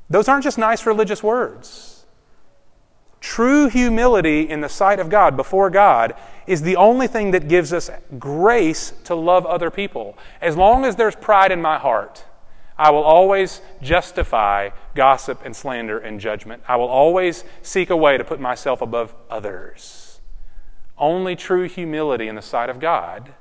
Those 0.09 0.29
aren't 0.29 0.45
just 0.45 0.59
nice 0.59 0.87
religious 0.87 1.23
words. 1.23 2.07
True 3.21 3.69
humility 3.69 4.49
in 4.49 4.61
the 4.61 4.69
sight 4.69 5.01
of 5.01 5.11
God, 5.11 5.37
before 5.37 5.71
God, 5.71 6.15
is 6.47 6.63
the 6.63 6.77
only 6.77 7.09
thing 7.09 7.33
that 7.33 7.49
gives 7.49 7.73
us 7.73 7.91
grace 8.19 8.93
to 9.05 9.15
love 9.15 9.45
other 9.47 9.71
people. 9.71 10.17
As 10.41 10.57
long 10.57 10.85
as 10.85 10.97
there's 10.97 11.17
pride 11.17 11.51
in 11.51 11.61
my 11.61 11.79
heart, 11.79 12.25
I 12.79 12.91
will 12.91 13.03
always 13.03 13.63
justify 13.81 14.71
gossip 14.95 15.41
and 15.45 15.57
slander 15.57 15.99
and 15.99 16.21
judgment. 16.21 16.63
I 16.69 16.77
will 16.77 16.89
always 16.89 17.43
seek 17.63 17.91
a 17.91 17.97
way 17.97 18.17
to 18.19 18.25
put 18.25 18.39
myself 18.39 18.83
above 18.83 19.15
others. 19.31 20.21
Only 20.99 21.37
true 21.37 21.69
humility 21.69 22.29
in 22.29 22.37
the 22.37 22.43
sight 22.43 22.71
of 22.71 22.79
God 22.79 23.35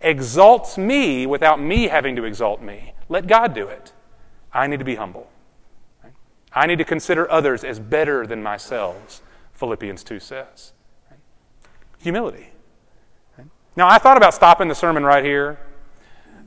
exalts 0.00 0.78
me 0.78 1.26
without 1.26 1.60
me 1.60 1.88
having 1.88 2.16
to 2.16 2.24
exalt 2.24 2.62
me. 2.62 2.94
Let 3.08 3.26
God 3.26 3.54
do 3.54 3.66
it. 3.68 3.92
I 4.52 4.66
need 4.66 4.78
to 4.78 4.84
be 4.84 4.94
humble. 4.94 5.30
I 6.52 6.66
need 6.66 6.78
to 6.78 6.84
consider 6.84 7.30
others 7.30 7.64
as 7.64 7.78
better 7.78 8.26
than 8.26 8.42
myself, 8.42 9.20
Philippians 9.54 10.02
2 10.02 10.20
says. 10.20 10.72
Humility. 12.00 12.50
Now, 13.76 13.88
I 13.88 13.98
thought 13.98 14.16
about 14.16 14.34
stopping 14.34 14.68
the 14.68 14.74
sermon 14.74 15.04
right 15.04 15.24
here, 15.24 15.58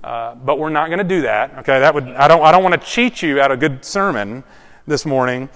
uh, 0.04 0.36
but 0.36 0.60
we're 0.60 0.70
not 0.70 0.88
going 0.88 0.98
to 0.98 1.04
do 1.04 1.22
that. 1.22 1.60
Okay, 1.60 1.80
that 1.80 1.94
would 1.94 2.08
I 2.08 2.28
don't 2.28 2.42
I 2.42 2.52
don't 2.52 2.64
want 2.64 2.80
to 2.80 2.86
cheat 2.86 3.22
you 3.22 3.40
out 3.40 3.52
of 3.52 3.58
a 3.58 3.60
good 3.60 3.86
sermon 3.86 4.44
this 4.88 5.06
morning 5.06 5.48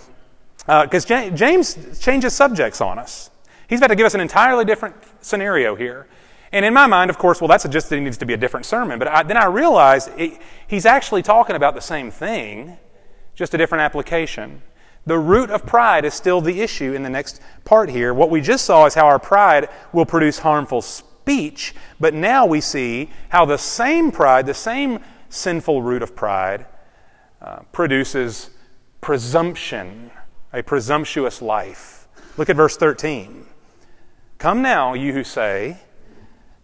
because 0.67 1.09
uh, 1.09 1.29
James 1.31 1.99
changes 1.99 2.33
subjects 2.33 2.79
on 2.79 2.99
us. 2.99 3.31
He's 3.67 3.79
about 3.79 3.87
to 3.87 3.95
give 3.95 4.05
us 4.05 4.13
an 4.13 4.21
entirely 4.21 4.63
different 4.63 4.95
scenario 5.21 5.75
here. 5.75 6.07
And 6.51 6.63
in 6.63 6.73
my 6.73 6.87
mind, 6.87 7.09
of 7.09 7.17
course, 7.17 7.41
well, 7.41 7.47
that's 7.47 7.67
just 7.67 7.89
that 7.89 7.95
he 7.95 8.01
needs 8.01 8.17
to 8.17 8.25
be 8.25 8.33
a 8.33 8.37
different 8.37 8.65
sermon. 8.65 8.99
But 8.99 9.07
I, 9.07 9.23
then 9.23 9.37
I 9.37 9.45
realized 9.45 10.09
it, 10.17 10.39
he's 10.67 10.85
actually 10.85 11.21
talking 11.21 11.55
about 11.55 11.75
the 11.75 11.81
same 11.81 12.11
thing 12.11 12.77
just 13.35 13.53
a 13.53 13.57
different 13.57 13.81
application. 13.81 14.61
The 15.05 15.19
root 15.19 15.51
of 15.51 15.65
pride 15.65 16.05
is 16.05 16.13
still 16.13 16.41
the 16.41 16.61
issue 16.61 16.93
in 16.93 17.03
the 17.03 17.09
next 17.09 17.41
part 17.63 17.89
here. 17.89 18.13
What 18.13 18.31
we 18.31 18.41
just 18.41 18.65
saw 18.65 18.85
is 18.85 18.95
how 18.95 19.05
our 19.05 19.19
pride 19.19 19.69
will 19.93 20.05
produce 20.05 20.39
harmful 20.39 20.81
speech, 20.81 21.75
but 21.99 22.13
now 22.13 22.45
we 22.45 22.61
see 22.61 23.11
how 23.29 23.45
the 23.45 23.57
same 23.57 24.11
pride, 24.11 24.47
the 24.47 24.53
same 24.53 24.99
sinful 25.29 25.83
root 25.83 26.01
of 26.01 26.15
pride, 26.15 26.65
uh, 27.41 27.59
produces 27.71 28.49
presumption, 29.01 30.09
a 30.53 30.63
presumptuous 30.63 31.41
life. 31.41 32.07
Look 32.37 32.49
at 32.49 32.55
verse 32.55 32.75
13. 32.77 33.45
Come 34.39 34.61
now, 34.61 34.93
you 34.93 35.13
who 35.13 35.23
say, 35.23 35.77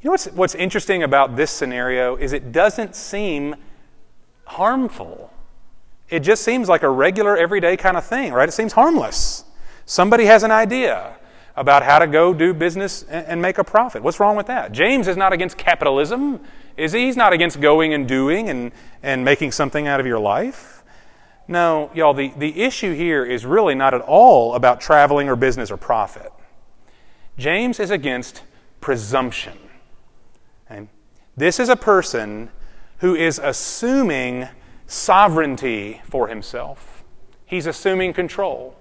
You 0.00 0.08
know 0.08 0.12
what's, 0.12 0.26
what's 0.26 0.54
interesting 0.54 1.02
about 1.02 1.36
this 1.36 1.50
scenario 1.50 2.16
is 2.16 2.32
it 2.32 2.52
doesn't 2.52 2.96
seem 2.96 3.54
harmful. 4.46 5.30
It 6.08 6.20
just 6.20 6.42
seems 6.42 6.68
like 6.68 6.82
a 6.82 6.88
regular, 6.88 7.36
everyday 7.36 7.76
kind 7.76 7.96
of 7.96 8.04
thing, 8.04 8.32
right? 8.32 8.48
It 8.48 8.52
seems 8.52 8.72
harmless. 8.72 9.44
Somebody 9.84 10.24
has 10.24 10.42
an 10.42 10.50
idea 10.50 11.16
about 11.54 11.82
how 11.82 11.98
to 11.98 12.06
go 12.06 12.32
do 12.32 12.54
business 12.54 13.02
and 13.02 13.42
make 13.42 13.58
a 13.58 13.64
profit. 13.64 14.02
What's 14.02 14.18
wrong 14.18 14.36
with 14.36 14.46
that? 14.46 14.72
James 14.72 15.06
is 15.06 15.18
not 15.18 15.34
against 15.34 15.58
capitalism, 15.58 16.40
is 16.78 16.92
he? 16.92 17.06
He's 17.06 17.16
not 17.16 17.34
against 17.34 17.60
going 17.60 17.92
and 17.92 18.08
doing 18.08 18.48
and, 18.48 18.72
and 19.02 19.22
making 19.24 19.52
something 19.52 19.86
out 19.86 20.00
of 20.00 20.06
your 20.06 20.18
life. 20.18 20.82
No, 21.46 21.90
y'all, 21.94 22.14
the, 22.14 22.32
the 22.38 22.62
issue 22.62 22.94
here 22.94 23.24
is 23.24 23.44
really 23.44 23.74
not 23.74 23.92
at 23.92 24.00
all 24.00 24.54
about 24.54 24.80
traveling 24.80 25.28
or 25.28 25.36
business 25.36 25.70
or 25.70 25.76
profit. 25.76 26.32
James 27.36 27.78
is 27.78 27.90
against 27.90 28.42
presumption. 28.80 29.58
This 31.36 31.60
is 31.60 31.68
a 31.68 31.76
person 31.76 32.50
who 32.98 33.14
is 33.14 33.40
assuming 33.42 34.48
sovereignty 34.86 36.02
for 36.04 36.28
himself. 36.28 37.04
He's 37.46 37.66
assuming 37.66 38.12
control. 38.12 38.76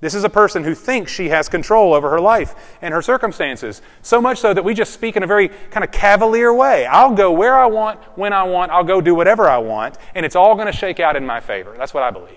This 0.00 0.14
is 0.14 0.24
a 0.24 0.28
person 0.28 0.64
who 0.64 0.74
thinks 0.74 1.10
she 1.10 1.30
has 1.30 1.48
control 1.48 1.94
over 1.94 2.10
her 2.10 2.20
life 2.20 2.76
and 2.82 2.92
her 2.92 3.00
circumstances, 3.00 3.80
so 4.02 4.20
much 4.20 4.38
so 4.38 4.52
that 4.52 4.62
we 4.62 4.74
just 4.74 4.92
speak 4.92 5.16
in 5.16 5.22
a 5.22 5.26
very 5.26 5.48
kind 5.70 5.82
of 5.82 5.90
cavalier 5.92 6.52
way. 6.52 6.84
I'll 6.84 7.14
go 7.14 7.32
where 7.32 7.56
I 7.56 7.66
want, 7.66 8.00
when 8.16 8.32
I 8.32 8.42
want, 8.42 8.70
I'll 8.70 8.84
go 8.84 9.00
do 9.00 9.14
whatever 9.14 9.48
I 9.48 9.58
want, 9.58 9.96
and 10.14 10.26
it's 10.26 10.36
all 10.36 10.56
going 10.56 10.66
to 10.66 10.72
shake 10.72 11.00
out 11.00 11.16
in 11.16 11.24
my 11.24 11.40
favor. 11.40 11.74
That's 11.78 11.94
what 11.94 12.02
I 12.02 12.10
believe. 12.10 12.36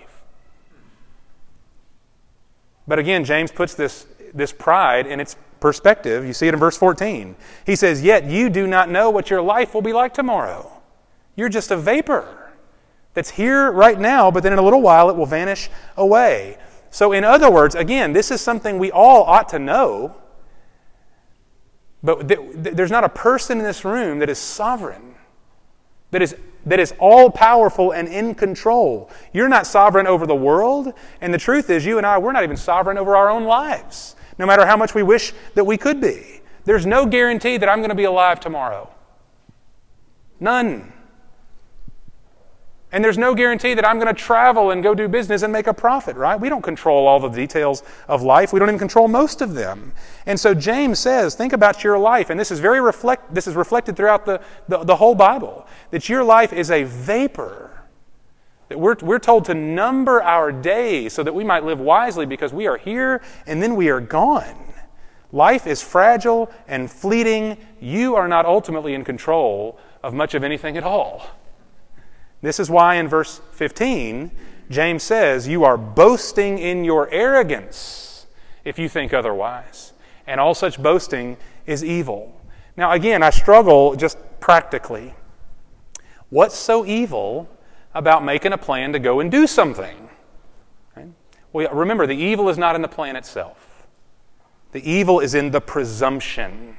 But 2.86 2.98
again, 2.98 3.24
James 3.24 3.52
puts 3.52 3.74
this, 3.74 4.06
this 4.32 4.50
pride 4.50 5.06
in 5.06 5.20
its 5.20 5.36
perspective. 5.60 6.24
You 6.24 6.32
see 6.32 6.48
it 6.48 6.54
in 6.54 6.60
verse 6.60 6.76
14. 6.76 7.36
He 7.66 7.76
says, 7.76 8.02
Yet 8.02 8.24
you 8.24 8.50
do 8.50 8.66
not 8.66 8.90
know 8.90 9.10
what 9.10 9.30
your 9.30 9.42
life 9.42 9.74
will 9.74 9.82
be 9.82 9.92
like 9.92 10.14
tomorrow. 10.14 10.70
You're 11.36 11.48
just 11.48 11.70
a 11.70 11.76
vapor 11.76 12.52
that's 13.14 13.30
here 13.30 13.72
right 13.72 13.98
now, 13.98 14.30
but 14.30 14.42
then 14.42 14.52
in 14.52 14.58
a 14.58 14.62
little 14.62 14.82
while 14.82 15.10
it 15.10 15.16
will 15.16 15.26
vanish 15.26 15.70
away. 15.96 16.58
So, 16.90 17.12
in 17.12 17.24
other 17.24 17.50
words, 17.50 17.74
again, 17.74 18.12
this 18.12 18.30
is 18.30 18.40
something 18.40 18.78
we 18.78 18.90
all 18.90 19.24
ought 19.24 19.48
to 19.50 19.58
know, 19.58 20.16
but 22.02 22.28
th- 22.28 22.40
th- 22.62 22.76
there's 22.76 22.90
not 22.90 23.04
a 23.04 23.08
person 23.08 23.58
in 23.58 23.64
this 23.64 23.84
room 23.84 24.20
that 24.20 24.30
is 24.30 24.38
sovereign, 24.38 25.14
that 26.10 26.22
is, 26.22 26.36
that 26.64 26.80
is 26.80 26.94
all 26.98 27.30
powerful 27.30 27.92
and 27.92 28.08
in 28.08 28.34
control. 28.34 29.10
You're 29.32 29.48
not 29.48 29.66
sovereign 29.66 30.06
over 30.06 30.26
the 30.26 30.34
world, 30.34 30.94
and 31.20 31.32
the 31.34 31.38
truth 31.38 31.70
is, 31.70 31.84
you 31.84 31.98
and 31.98 32.06
I, 32.06 32.18
we're 32.18 32.32
not 32.32 32.44
even 32.44 32.56
sovereign 32.56 32.98
over 32.98 33.16
our 33.16 33.28
own 33.28 33.44
lives, 33.44 34.16
no 34.38 34.46
matter 34.46 34.64
how 34.66 34.76
much 34.76 34.94
we 34.94 35.02
wish 35.02 35.32
that 35.54 35.64
we 35.64 35.76
could 35.76 36.00
be. 36.00 36.40
There's 36.64 36.86
no 36.86 37.06
guarantee 37.06 37.56
that 37.56 37.68
I'm 37.68 37.78
going 37.78 37.90
to 37.90 37.96
be 37.96 38.04
alive 38.04 38.40
tomorrow. 38.40 38.90
None. 40.40 40.92
And 42.90 43.04
there's 43.04 43.18
no 43.18 43.34
guarantee 43.34 43.74
that 43.74 43.86
I'm 43.86 43.98
going 43.98 44.14
to 44.14 44.18
travel 44.18 44.70
and 44.70 44.82
go 44.82 44.94
do 44.94 45.08
business 45.08 45.42
and 45.42 45.52
make 45.52 45.66
a 45.66 45.74
profit, 45.74 46.16
right? 46.16 46.40
We 46.40 46.48
don't 46.48 46.62
control 46.62 47.06
all 47.06 47.20
the 47.20 47.28
details 47.28 47.82
of 48.06 48.22
life. 48.22 48.52
We 48.52 48.58
don't 48.58 48.68
even 48.68 48.78
control 48.78 49.08
most 49.08 49.42
of 49.42 49.52
them. 49.54 49.92
And 50.24 50.40
so 50.40 50.54
James 50.54 50.98
says, 50.98 51.34
think 51.34 51.52
about 51.52 51.84
your 51.84 51.98
life. 51.98 52.30
And 52.30 52.40
this 52.40 52.50
is 52.50 52.60
very 52.60 52.80
reflect, 52.80 53.34
this 53.34 53.46
is 53.46 53.54
reflected 53.56 53.94
throughout 53.94 54.24
the, 54.24 54.40
the, 54.68 54.84
the 54.84 54.96
whole 54.96 55.14
Bible, 55.14 55.66
that 55.90 56.08
your 56.08 56.24
life 56.24 56.54
is 56.54 56.70
a 56.70 56.84
vapor. 56.84 57.77
That 58.68 58.78
we're, 58.78 58.96
we're 59.00 59.18
told 59.18 59.46
to 59.46 59.54
number 59.54 60.22
our 60.22 60.52
days 60.52 61.14
so 61.14 61.22
that 61.22 61.34
we 61.34 61.44
might 61.44 61.64
live 61.64 61.80
wisely 61.80 62.26
because 62.26 62.52
we 62.52 62.66
are 62.66 62.76
here 62.76 63.22
and 63.46 63.62
then 63.62 63.76
we 63.76 63.88
are 63.88 64.00
gone. 64.00 64.68
Life 65.32 65.66
is 65.66 65.82
fragile 65.82 66.50
and 66.66 66.90
fleeting. 66.90 67.58
You 67.80 68.14
are 68.14 68.28
not 68.28 68.46
ultimately 68.46 68.94
in 68.94 69.04
control 69.04 69.78
of 70.02 70.14
much 70.14 70.34
of 70.34 70.44
anything 70.44 70.76
at 70.76 70.84
all. 70.84 71.26
This 72.40 72.60
is 72.60 72.70
why 72.70 72.96
in 72.96 73.08
verse 73.08 73.40
15, 73.52 74.30
James 74.70 75.02
says, 75.02 75.48
You 75.48 75.64
are 75.64 75.76
boasting 75.76 76.58
in 76.58 76.84
your 76.84 77.10
arrogance 77.10 78.26
if 78.64 78.78
you 78.78 78.88
think 78.88 79.12
otherwise. 79.12 79.92
And 80.26 80.40
all 80.40 80.54
such 80.54 80.80
boasting 80.80 81.36
is 81.66 81.84
evil. 81.84 82.34
Now, 82.76 82.92
again, 82.92 83.22
I 83.22 83.30
struggle 83.30 83.96
just 83.96 84.18
practically. 84.40 85.14
What's 86.30 86.54
so 86.54 86.86
evil 86.86 87.48
about 87.94 88.24
making 88.24 88.52
a 88.52 88.58
plan 88.58 88.92
to 88.92 88.98
go 88.98 89.20
and 89.20 89.30
do 89.30 89.46
something? 89.46 90.08
Right? 90.96 91.08
Well, 91.52 91.72
remember, 91.72 92.06
the 92.06 92.16
evil 92.16 92.48
is 92.48 92.58
not 92.58 92.74
in 92.74 92.82
the 92.82 92.88
plan 92.88 93.16
itself, 93.16 93.86
the 94.72 94.90
evil 94.90 95.20
is 95.20 95.34
in 95.34 95.50
the 95.50 95.60
presumption. 95.60 96.76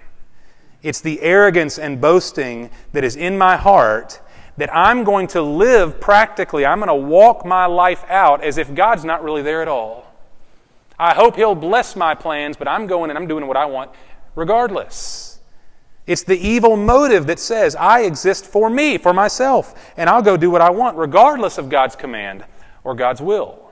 It's 0.81 1.01
the 1.01 1.21
arrogance 1.21 1.77
and 1.77 1.99
boasting 1.99 2.69
that 2.93 3.03
is 3.03 3.17
in 3.17 3.37
my 3.37 3.57
heart 3.57 4.21
that 4.55 4.73
I'm 4.73 5.03
going 5.03 5.27
to 5.27 5.41
live 5.41 5.99
practically. 5.99 6.65
I'm 6.65 6.79
going 6.79 6.87
to 6.87 6.95
walk 6.95 7.45
my 7.45 7.65
life 7.65 8.05
out 8.07 8.43
as 8.43 8.57
if 8.57 8.73
God's 8.73 9.03
not 9.03 9.21
really 9.21 9.41
there 9.41 9.61
at 9.61 9.67
all. 9.67 10.09
I 10.97 11.13
hope 11.13 11.35
He'll 11.35 11.55
bless 11.55 11.97
my 11.97 12.15
plans, 12.15 12.55
but 12.55 12.67
I'm 12.67 12.87
going 12.87 13.09
and 13.09 13.19
I'm 13.19 13.27
doing 13.27 13.45
what 13.45 13.57
I 13.57 13.65
want 13.65 13.91
regardless. 14.35 15.28
It's 16.09 16.23
the 16.23 16.39
evil 16.39 16.75
motive 16.75 17.27
that 17.27 17.37
says, 17.37 17.75
I 17.75 17.99
exist 18.01 18.43
for 18.43 18.67
me, 18.67 18.97
for 18.97 19.13
myself, 19.13 19.93
and 19.95 20.09
I'll 20.09 20.23
go 20.23 20.37
do 20.37 20.49
what 20.49 20.59
I 20.59 20.71
want 20.71 20.97
regardless 20.97 21.59
of 21.59 21.69
God's 21.69 21.95
command 21.95 22.43
or 22.83 22.95
God's 22.95 23.21
will. 23.21 23.71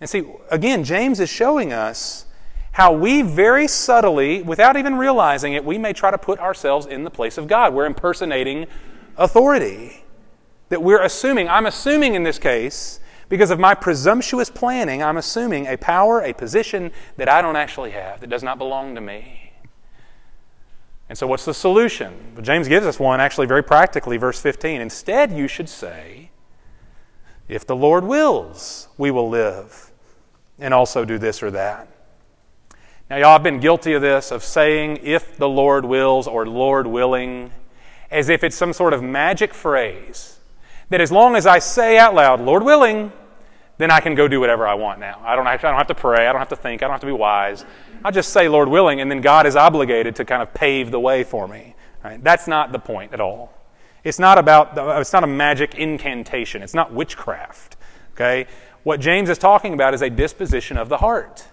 And 0.00 0.08
see, 0.08 0.22
again, 0.48 0.84
James 0.84 1.18
is 1.18 1.28
showing 1.28 1.72
us 1.72 2.26
how 2.70 2.92
we 2.92 3.22
very 3.22 3.66
subtly, 3.66 4.40
without 4.42 4.76
even 4.76 4.94
realizing 4.94 5.54
it, 5.54 5.64
we 5.64 5.78
may 5.78 5.92
try 5.92 6.12
to 6.12 6.18
put 6.18 6.38
ourselves 6.38 6.86
in 6.86 7.02
the 7.02 7.10
place 7.10 7.38
of 7.38 7.48
God. 7.48 7.74
We're 7.74 7.86
impersonating 7.86 8.68
authority. 9.16 10.04
That 10.68 10.80
we're 10.80 11.02
assuming, 11.02 11.48
I'm 11.48 11.66
assuming 11.66 12.14
in 12.14 12.22
this 12.22 12.38
case, 12.38 13.00
because 13.28 13.50
of 13.50 13.58
my 13.58 13.74
presumptuous 13.74 14.48
planning, 14.48 15.02
I'm 15.02 15.16
assuming 15.16 15.66
a 15.66 15.76
power, 15.76 16.20
a 16.22 16.32
position 16.32 16.92
that 17.16 17.28
I 17.28 17.42
don't 17.42 17.56
actually 17.56 17.90
have, 17.90 18.20
that 18.20 18.30
does 18.30 18.44
not 18.44 18.58
belong 18.58 18.94
to 18.94 19.00
me. 19.00 19.45
And 21.08 21.16
so, 21.16 21.26
what's 21.26 21.44
the 21.44 21.54
solution? 21.54 22.14
Well, 22.34 22.42
James 22.42 22.68
gives 22.68 22.86
us 22.86 22.98
one 22.98 23.20
actually 23.20 23.46
very 23.46 23.62
practically, 23.62 24.16
verse 24.16 24.40
15. 24.40 24.80
Instead, 24.80 25.32
you 25.32 25.46
should 25.46 25.68
say, 25.68 26.30
If 27.48 27.66
the 27.66 27.76
Lord 27.76 28.04
wills, 28.04 28.88
we 28.98 29.10
will 29.10 29.28
live 29.28 29.92
and 30.58 30.74
also 30.74 31.04
do 31.04 31.18
this 31.18 31.42
or 31.42 31.50
that. 31.52 31.88
Now, 33.08 33.18
y'all 33.18 33.32
have 33.32 33.44
been 33.44 33.60
guilty 33.60 33.92
of 33.92 34.02
this, 34.02 34.32
of 34.32 34.42
saying, 34.42 34.98
if 35.02 35.36
the 35.36 35.48
Lord 35.48 35.84
wills 35.84 36.26
or 36.26 36.44
Lord 36.44 36.88
willing, 36.88 37.52
as 38.10 38.28
if 38.28 38.42
it's 38.42 38.56
some 38.56 38.72
sort 38.72 38.92
of 38.92 39.02
magic 39.02 39.54
phrase. 39.54 40.38
That 40.90 41.00
as 41.00 41.12
long 41.12 41.36
as 41.36 41.46
I 41.46 41.60
say 41.60 41.98
out 41.98 42.14
loud, 42.14 42.40
Lord 42.40 42.64
willing, 42.64 43.12
then 43.78 43.90
I 43.90 44.00
can 44.00 44.14
go 44.14 44.26
do 44.26 44.40
whatever 44.40 44.66
I 44.66 44.74
want 44.74 44.98
now. 44.98 45.20
I 45.24 45.36
don't, 45.36 45.46
I 45.46 45.56
don't 45.56 45.74
have 45.74 45.86
to 45.88 45.94
pray. 45.94 46.26
I 46.26 46.32
don't 46.32 46.40
have 46.40 46.48
to 46.48 46.56
think. 46.56 46.82
I 46.82 46.86
don't 46.86 46.94
have 46.94 47.00
to 47.00 47.06
be 47.06 47.12
wise. 47.12 47.64
I'll 48.06 48.12
just 48.12 48.32
say, 48.32 48.46
Lord 48.48 48.68
willing, 48.68 49.00
and 49.00 49.10
then 49.10 49.20
God 49.20 49.46
is 49.46 49.56
obligated 49.56 50.14
to 50.14 50.24
kind 50.24 50.40
of 50.40 50.54
pave 50.54 50.92
the 50.92 51.00
way 51.00 51.24
for 51.24 51.48
me. 51.48 51.74
Right? 52.04 52.22
That's 52.22 52.46
not 52.46 52.70
the 52.70 52.78
point 52.78 53.12
at 53.12 53.20
all. 53.20 53.52
It's 54.04 54.20
not 54.20 54.38
about, 54.38 54.78
it's 55.00 55.12
not 55.12 55.24
a 55.24 55.26
magic 55.26 55.74
incantation. 55.74 56.62
It's 56.62 56.72
not 56.72 56.92
witchcraft. 56.92 57.76
Okay? 58.12 58.46
What 58.84 59.00
James 59.00 59.28
is 59.28 59.38
talking 59.38 59.74
about 59.74 59.92
is 59.92 60.02
a 60.02 60.08
disposition 60.08 60.76
of 60.76 60.88
the 60.88 60.98
heart. 60.98 61.48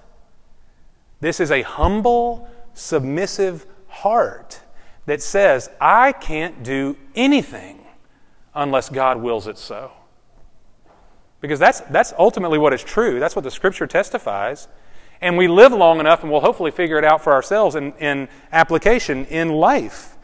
This 1.22 1.40
is 1.40 1.50
a 1.50 1.64
humble, 1.64 2.48
submissive 2.76 3.66
heart 3.88 4.62
that 5.08 5.24
says, 5.24 5.72
I 5.82 6.12
can't 6.12 6.62
do 6.62 6.98
anything 7.16 7.84
unless 8.54 8.90
God 8.90 9.24
wills 9.24 9.48
it 9.48 9.58
so. 9.58 9.92
Because 11.42 11.58
that's, 11.58 11.80
that's 11.80 12.14
ultimately 12.20 12.60
what 12.60 12.74
is 12.74 12.84
true. 12.84 13.20
That's 13.20 13.36
what 13.36 13.42
the 13.42 13.50
Scripture 13.50 13.88
testifies. 13.88 14.68
And 15.24 15.38
we 15.38 15.48
live 15.48 15.72
long 15.72 16.02
enough, 16.02 16.22
and 16.22 16.30
we'll 16.30 16.42
hopefully 16.42 16.70
figure 16.70 16.98
it 16.98 17.06
out 17.06 17.24
for 17.24 17.32
ourselves 17.32 17.76
in, 17.76 17.94
in 17.94 18.28
application 18.52 19.24
in 19.28 19.48
life. 19.48 20.18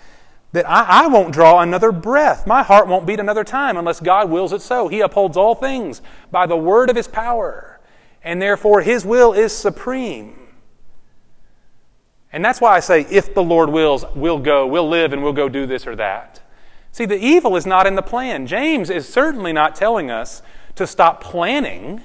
That 0.52 0.70
I, 0.70 1.06
I 1.06 1.08
won't 1.08 1.34
draw 1.34 1.62
another 1.62 1.94
breath. 1.94 2.46
My 2.46 2.64
heart 2.64 2.90
won't 2.90 3.06
beat 3.06 3.22
another 3.22 3.46
time 3.46 3.78
unless 3.78 4.02
God 4.02 4.30
wills 4.30 4.52
it 4.52 4.62
so. 4.62 4.90
He 4.90 5.00
upholds 5.00 5.38
all 5.38 5.56
things 5.56 6.02
by 6.32 6.48
the 6.48 6.58
word 6.58 6.90
of 6.90 6.98
His 6.98 7.08
power. 7.08 7.80
And 8.26 8.42
therefore, 8.42 8.82
His 8.82 9.06
will 9.06 9.32
is 9.32 9.54
supreme. 9.54 10.38
And 12.34 12.44
that's 12.44 12.60
why 12.60 12.76
I 12.76 12.82
say, 12.82 13.08
if 13.10 13.34
the 13.34 13.42
Lord 13.42 13.70
wills, 13.70 14.04
we'll 14.16 14.40
go, 14.40 14.68
we'll 14.68 14.90
live, 14.90 15.14
and 15.14 15.24
we'll 15.24 15.32
go 15.32 15.48
do 15.48 15.66
this 15.66 15.88
or 15.88 15.96
that. 15.96 16.42
See, 16.92 17.06
the 17.06 17.18
evil 17.18 17.56
is 17.56 17.66
not 17.66 17.88
in 17.88 17.96
the 17.96 18.02
plan. 18.02 18.48
James 18.48 18.90
is 18.90 19.08
certainly 19.08 19.54
not 19.54 19.76
telling 19.76 20.12
us 20.12 20.42
to 20.76 20.86
stop 20.86 21.24
planning. 21.24 22.02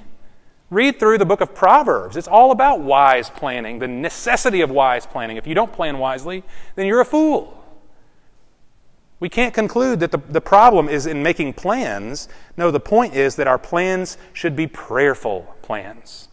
Read 0.69 0.99
through 0.99 1.19
the 1.19 1.25
book 1.25 1.41
of 1.41 1.53
Proverbs. 1.53 2.17
It's 2.17 2.27
all 2.27 2.51
about 2.51 2.81
wise 2.81 3.29
planning, 3.29 3.79
the 3.79 3.87
necessity 3.87 4.61
of 4.61 4.71
wise 4.71 5.05
planning. 5.05 5.37
If 5.37 5.45
you 5.45 5.53
don't 5.53 5.71
plan 5.71 5.99
wisely, 5.99 6.43
then 6.75 6.87
you're 6.87 7.01
a 7.01 7.05
fool. 7.05 7.63
We 9.19 9.29
can't 9.29 9.53
conclude 9.53 9.99
that 10.01 10.11
the, 10.11 10.17
the 10.17 10.41
problem 10.41 10.89
is 10.89 11.05
in 11.05 11.23
making 11.23 11.53
plans. 11.53 12.27
No, 12.57 12.71
the 12.71 12.79
point 12.79 13.15
is 13.15 13.35
that 13.37 13.47
our 13.47 13.57
plans 13.57 14.17
should 14.33 14.55
be 14.55 14.67
prayerful 14.67 15.55
plans 15.61 16.27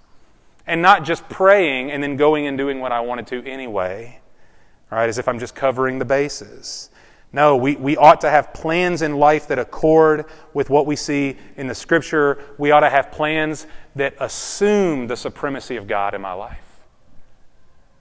and 0.67 0.83
not 0.83 1.05
just 1.05 1.29
praying 1.29 1.91
and 1.91 2.03
then 2.03 2.17
going 2.17 2.47
and 2.47 2.57
doing 2.57 2.81
what 2.81 2.93
I 2.93 3.01
wanted 3.01 3.27
to 3.29 3.45
anyway, 3.45 4.21
right? 4.91 5.09
As 5.09 5.19
if 5.19 5.29
I'm 5.29 5.39
just 5.39 5.55
covering 5.55 5.99
the 5.99 6.05
bases. 6.05 6.91
No, 7.33 7.57
we, 7.57 7.77
we 7.77 7.97
ought 7.97 8.21
to 8.21 8.31
have 8.31 8.53
plans 8.53 9.01
in 9.01 9.17
life 9.17 9.49
that 9.49 9.59
accord 9.59 10.27
with 10.53 10.69
what 10.69 10.87
we 10.87 10.97
see 10.97 11.39
in 11.57 11.67
the 11.67 11.75
Scripture. 11.75 12.43
We 12.59 12.71
ought 12.71 12.81
to 12.81 12.91
have 12.91 13.11
plans 13.11 13.67
that 13.97 14.15
assume 14.21 15.07
the 15.07 15.17
supremacy 15.17 15.77
of 15.77 15.87
God 15.87 16.15
in 16.15 16.21
my 16.21 16.35
life. 16.35 16.59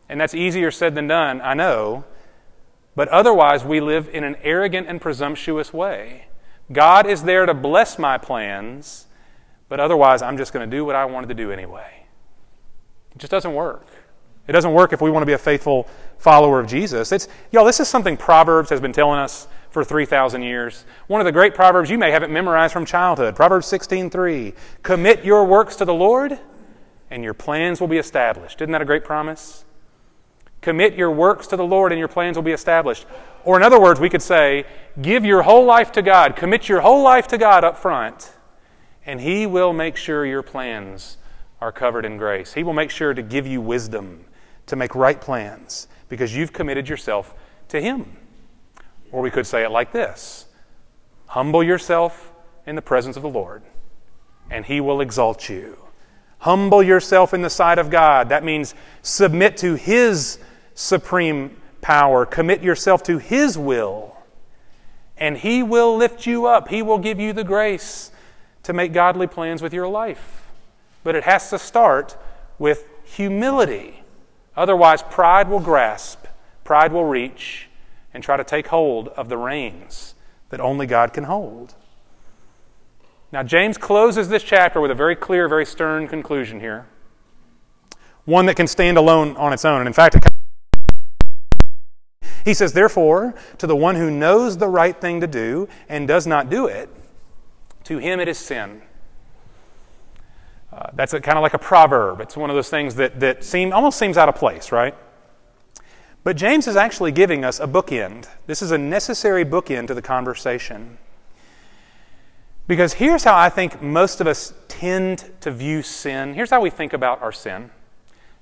And 0.10 0.20
that's 0.20 0.34
easier 0.34 0.70
said 0.72 0.96
than 0.96 1.08
done, 1.08 1.40
I 1.40 1.54
know. 1.54 2.04
But 2.96 3.08
otherwise, 3.08 3.64
we 3.64 3.80
live 3.80 4.10
in 4.12 4.26
an 4.26 4.36
arrogant 4.44 4.88
and 4.88 5.00
presumptuous 5.00 5.72
way. 5.72 6.26
God 6.72 7.06
is 7.08 7.24
there 7.24 7.46
to 7.46 7.54
bless 7.54 7.98
my 7.98 8.18
plans, 8.18 9.08
but 9.70 9.80
otherwise, 9.80 10.22
I'm 10.22 10.38
just 10.38 10.52
going 10.52 10.70
to 10.70 10.76
do 10.76 10.84
what 10.84 10.96
I 10.96 11.06
wanted 11.06 11.28
to 11.28 11.36
do 11.36 11.52
anyway. 11.52 12.06
It 13.16 13.20
just 13.20 13.32
doesn't 13.32 13.54
work. 13.54 13.88
It 14.48 14.54
doesn't 14.54 14.74
work 14.74 14.94
if 14.94 15.02
we 15.02 15.12
want 15.12 15.22
to 15.22 15.28
be 15.28 15.34
a 15.34 15.38
faithful 15.38 15.88
follower 16.18 16.60
of 16.60 16.68
Jesus. 16.68 17.12
It's, 17.12 17.28
y'all, 17.52 17.66
this 17.66 17.80
is 17.80 17.88
something 17.88 18.18
Proverbs 18.18 18.70
has 18.70 18.82
been 18.82 18.94
telling 18.94 19.20
us 19.20 19.48
for 19.70 19.84
3,000 19.84 20.44
years. 20.44 20.86
One 21.08 21.22
of 21.22 21.26
the 21.26 21.32
great 21.32 21.56
Proverbs, 21.56 21.90
you 21.90 21.98
may 21.98 22.12
have 22.12 22.24
it 22.24 22.30
memorized 22.30 22.74
from 22.74 22.86
childhood. 22.86 23.36
Proverbs 23.36 23.72
16.3. 23.72 24.54
Commit 24.84 25.24
your 25.24 25.46
works 25.46 25.76
to 25.78 25.86
the 25.86 25.94
Lord, 25.94 26.40
and 27.10 27.24
your 27.24 27.34
plans 27.34 27.80
will 27.80 27.88
be 27.88 27.98
established. 27.98 28.62
Isn't 28.62 28.72
that 28.72 28.82
a 28.82 28.86
great 28.86 29.04
promise? 29.04 29.64
Commit 30.60 30.96
your 30.96 31.12
works 31.12 31.48
to 31.48 31.58
the 31.58 31.66
Lord, 31.66 31.92
and 31.92 32.00
your 32.00 32.08
plans 32.08 32.36
will 32.36 32.44
be 32.44 32.52
established. 32.52 33.06
Or 33.46 33.58
in 33.58 33.64
other 33.64 33.80
words, 33.80 34.00
we 34.00 34.10
could 34.10 34.22
say, 34.22 34.66
give 35.02 35.26
your 35.26 35.42
whole 35.44 35.66
life 35.66 35.92
to 35.94 36.02
God. 36.02 36.36
Commit 36.36 36.68
your 36.68 36.82
whole 36.82 37.02
life 37.02 37.28
to 37.30 37.38
God 37.38 37.64
up 37.64 37.78
front, 37.78 38.34
and 39.06 39.22
He 39.22 39.48
will 39.48 39.74
make 39.74 39.96
sure 39.96 40.26
your 40.26 40.44
plans 40.44 41.18
are 41.62 41.72
covered 41.72 42.06
in 42.06 42.18
grace. 42.18 42.54
He 42.54 42.64
will 42.64 42.74
make 42.74 42.92
sure 42.92 43.14
to 43.14 43.22
give 43.22 43.48
you 43.48 43.62
wisdom 43.62 44.26
to 44.68 44.76
make 44.76 44.96
right 44.96 45.20
plans 45.20 45.88
because 46.10 46.36
you've 46.36 46.54
committed 46.54 46.88
yourself 46.88 47.34
to 47.70 47.82
Him. 47.82 48.18
Or 49.12 49.22
we 49.22 49.32
could 49.32 49.46
say 49.46 49.64
it 49.64 49.72
like 49.72 49.92
this 49.92 50.46
Humble 51.28 51.64
yourself 51.64 52.32
in 52.66 52.76
the 52.76 52.82
presence 52.82 53.16
of 53.16 53.24
the 53.24 53.30
Lord, 53.30 53.64
and 54.50 54.66
He 54.66 54.82
will 54.82 55.02
exalt 55.02 55.50
you. 55.50 55.78
Humble 56.40 56.82
yourself 56.82 57.34
in 57.34 57.42
the 57.42 57.50
sight 57.50 57.78
of 57.78 57.90
God. 57.90 58.30
That 58.30 58.44
means 58.44 58.74
submit 59.02 59.58
to 59.58 59.76
His 59.76 60.40
supreme 60.74 61.56
power, 61.82 62.26
commit 62.26 62.64
yourself 62.64 63.04
to 63.04 63.18
His 63.18 63.58
will, 63.58 64.16
and 65.18 65.38
He 65.38 65.64
will 65.64 65.96
lift 65.96 66.26
you 66.26 66.46
up. 66.46 66.70
He 66.70 66.82
will 66.82 66.98
give 66.98 67.20
you 67.20 67.34
the 67.34 67.44
grace 67.44 68.12
to 68.64 68.74
make 68.74 68.94
godly 68.94 69.28
plans 69.28 69.62
with 69.62 69.74
your 69.74 69.88
life. 69.88 70.52
But 71.04 71.16
it 71.16 71.24
has 71.24 71.50
to 71.50 71.60
start 71.60 72.16
with 72.60 72.88
humility. 73.04 74.01
Otherwise, 74.56 75.04
pride 75.04 75.50
will 75.50 75.60
grasp, 75.60 76.26
pride 76.64 76.92
will 76.92 77.06
reach, 77.06 77.70
and 78.14 78.24
try 78.24 78.38
to 78.38 78.44
take 78.44 78.68
hold 78.68 79.08
of 79.10 79.30
the 79.30 79.38
reins 79.38 80.16
that 80.50 80.60
only 80.60 80.86
God 80.86 81.14
can 81.14 81.24
hold. 81.26 81.76
Now, 83.32 83.44
James 83.44 83.78
closes 83.78 84.28
this 84.28 84.44
chapter 84.44 84.82
with 84.82 84.92
a 84.92 84.96
very 84.96 85.16
clear, 85.16 85.48
very 85.48 85.66
stern 85.66 86.08
conclusion 86.08 86.60
here. 86.60 86.88
One 88.26 88.46
that 88.48 88.56
can 88.56 88.68
stand 88.68 88.98
alone 88.98 89.38
on 89.38 89.54
its 89.54 89.64
own. 89.64 89.80
And 89.80 89.88
in 89.88 89.94
fact, 89.94 90.18
he 92.44 92.54
says, 92.54 92.74
Therefore, 92.74 93.34
to 93.58 93.68
the 93.68 93.76
one 93.76 93.96
who 93.96 94.12
knows 94.12 94.58
the 94.58 94.68
right 94.68 95.00
thing 95.00 95.22
to 95.22 95.28
do 95.28 95.70
and 95.88 96.08
does 96.08 96.28
not 96.28 96.50
do 96.50 96.68
it, 96.68 96.90
to 97.86 98.00
him 98.00 98.20
it 98.20 98.28
is 98.28 98.38
sin. 98.38 98.82
Uh, 100.72 100.90
that's 100.94 101.12
kind 101.12 101.38
of 101.38 101.42
like 101.42 101.54
a 101.54 101.60
proverb. 101.60 102.22
It's 102.22 102.38
one 102.38 102.50
of 102.50 102.56
those 102.56 102.70
things 102.70 102.96
that, 102.96 103.20
that 103.20 103.44
seem, 103.44 103.74
almost 103.74 104.00
seems 104.00 104.18
out 104.18 104.30
of 104.30 104.36
place, 104.36 104.72
right? 104.72 104.96
But 106.24 106.38
James 106.38 106.68
is 106.68 106.76
actually 106.76 107.12
giving 107.12 107.44
us 107.44 107.60
a 107.60 107.68
bookend. 107.68 108.28
This 108.46 108.62
is 108.62 108.72
a 108.72 108.78
necessary 108.78 109.44
bookend 109.44 109.88
to 109.88 109.94
the 109.94 110.02
conversation. 110.02 110.98
Because 112.68 112.94
here's 112.94 113.24
how 113.24 113.36
I 113.36 113.50
think 113.50 113.82
most 113.82 114.22
of 114.22 114.28
us 114.28 114.54
tend 114.68 115.30
to 115.42 115.52
view 115.52 115.82
sin. 115.82 116.34
Here's 116.34 116.52
how 116.52 116.62
we 116.62 116.70
think 116.70 116.94
about 116.94 117.22
our 117.22 117.32
sin 117.32 117.72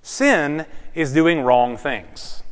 sin 0.01 0.65
is 0.93 1.13
doing 1.13 1.41
wrong 1.41 1.77
things. 1.77 2.43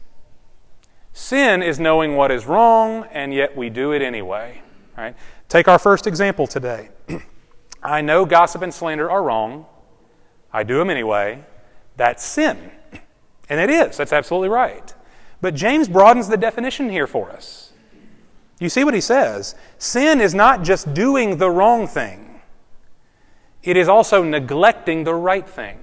Sin 1.13 1.63
is 1.63 1.79
knowing 1.79 2.15
what 2.15 2.29
is 2.29 2.45
wrong, 2.45 3.05
and 3.11 3.33
yet 3.33 3.55
we 3.55 3.69
do 3.69 3.91
it 3.91 4.01
anyway. 4.01 4.61
Right? 4.97 5.15
Take 5.49 5.67
our 5.67 5.79
first 5.79 6.07
example 6.07 6.47
today. 6.47 6.89
I 7.81 8.01
know 8.01 8.25
gossip 8.25 8.61
and 8.61 8.73
slander 8.73 9.09
are 9.09 9.23
wrong. 9.23 9.65
I 10.51 10.63
do 10.63 10.77
them 10.77 10.89
anyway. 10.89 11.43
That's 11.95 12.25
sin. 12.25 12.71
And 13.49 13.59
it 13.59 13.69
is. 13.69 13.97
That's 13.97 14.13
absolutely 14.13 14.49
right. 14.49 14.93
But 15.41 15.55
James 15.55 15.87
broadens 15.87 16.27
the 16.27 16.37
definition 16.37 16.89
here 16.89 17.07
for 17.07 17.31
us. 17.31 17.71
You 18.59 18.69
see 18.69 18.83
what 18.83 18.93
he 18.93 19.01
says? 19.01 19.55
Sin 19.77 20.19
is 20.19 20.33
not 20.33 20.63
just 20.63 20.93
doing 20.93 21.37
the 21.37 21.49
wrong 21.49 21.87
thing, 21.87 22.41
it 23.63 23.77
is 23.77 23.87
also 23.87 24.23
neglecting 24.23 25.03
the 25.03 25.13
right 25.13 25.47
thing. 25.47 25.79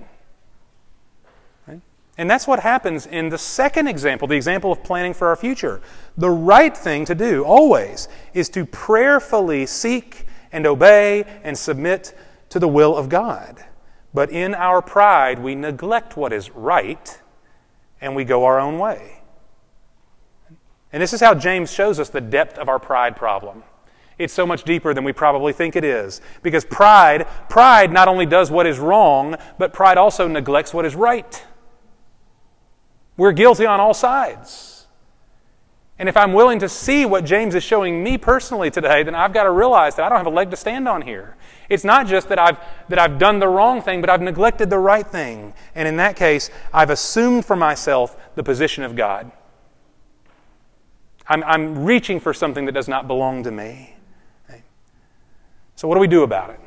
And 2.16 2.30
that's 2.30 2.46
what 2.46 2.60
happens 2.60 3.06
in 3.06 3.28
the 3.28 3.38
second 3.38 3.88
example, 3.88 4.28
the 4.28 4.36
example 4.36 4.70
of 4.70 4.84
planning 4.84 5.14
for 5.14 5.26
our 5.26 5.36
future. 5.36 5.82
The 6.16 6.30
right 6.30 6.76
thing 6.76 7.04
to 7.06 7.14
do, 7.14 7.42
always, 7.42 8.08
is 8.34 8.48
to 8.50 8.64
prayerfully 8.64 9.66
seek 9.66 10.24
and 10.54 10.66
obey 10.66 11.24
and 11.42 11.58
submit 11.58 12.16
to 12.48 12.58
the 12.58 12.68
will 12.68 12.96
of 12.96 13.10
God. 13.10 13.62
But 14.14 14.30
in 14.30 14.54
our 14.54 14.80
pride, 14.80 15.40
we 15.40 15.54
neglect 15.56 16.16
what 16.16 16.32
is 16.32 16.50
right 16.50 17.20
and 18.00 18.14
we 18.14 18.24
go 18.24 18.44
our 18.44 18.60
own 18.60 18.78
way. 18.78 19.20
And 20.92 21.02
this 21.02 21.12
is 21.12 21.20
how 21.20 21.34
James 21.34 21.72
shows 21.72 21.98
us 21.98 22.08
the 22.08 22.20
depth 22.20 22.56
of 22.56 22.68
our 22.68 22.78
pride 22.78 23.16
problem. 23.16 23.64
It's 24.16 24.32
so 24.32 24.46
much 24.46 24.62
deeper 24.62 24.94
than 24.94 25.02
we 25.02 25.12
probably 25.12 25.52
think 25.52 25.74
it 25.74 25.82
is. 25.82 26.20
Because 26.42 26.64
pride, 26.64 27.26
pride 27.48 27.90
not 27.90 28.06
only 28.06 28.26
does 28.26 28.48
what 28.48 28.66
is 28.66 28.78
wrong, 28.78 29.36
but 29.58 29.72
pride 29.72 29.98
also 29.98 30.28
neglects 30.28 30.72
what 30.72 30.86
is 30.86 30.94
right. 30.94 31.44
We're 33.16 33.32
guilty 33.32 33.66
on 33.66 33.80
all 33.80 33.94
sides. 33.94 34.73
And 35.98 36.08
if 36.08 36.16
I'm 36.16 36.32
willing 36.32 36.58
to 36.58 36.68
see 36.68 37.06
what 37.06 37.24
James 37.24 37.54
is 37.54 37.62
showing 37.62 38.02
me 38.02 38.18
personally 38.18 38.70
today, 38.70 39.04
then 39.04 39.14
I've 39.14 39.32
got 39.32 39.44
to 39.44 39.50
realize 39.50 39.94
that 39.94 40.04
I 40.04 40.08
don't 40.08 40.18
have 40.18 40.26
a 40.26 40.30
leg 40.30 40.50
to 40.50 40.56
stand 40.56 40.88
on 40.88 41.02
here. 41.02 41.36
It's 41.68 41.84
not 41.84 42.08
just 42.08 42.28
that 42.30 42.38
I've, 42.38 42.58
that 42.88 42.98
I've 42.98 43.18
done 43.18 43.38
the 43.38 43.46
wrong 43.46 43.80
thing, 43.80 44.00
but 44.00 44.10
I've 44.10 44.20
neglected 44.20 44.70
the 44.70 44.78
right 44.78 45.06
thing. 45.06 45.54
And 45.74 45.86
in 45.86 45.96
that 45.98 46.16
case, 46.16 46.50
I've 46.72 46.90
assumed 46.90 47.44
for 47.44 47.54
myself 47.54 48.16
the 48.34 48.42
position 48.42 48.82
of 48.82 48.96
God. 48.96 49.30
I'm, 51.28 51.44
I'm 51.44 51.84
reaching 51.84 52.18
for 52.18 52.34
something 52.34 52.64
that 52.66 52.72
does 52.72 52.88
not 52.88 53.06
belong 53.06 53.44
to 53.44 53.50
me. 53.50 53.94
So, 55.76 55.88
what 55.88 55.94
do 55.94 56.00
we 56.00 56.06
do 56.06 56.22
about 56.22 56.50
it? 56.50 56.60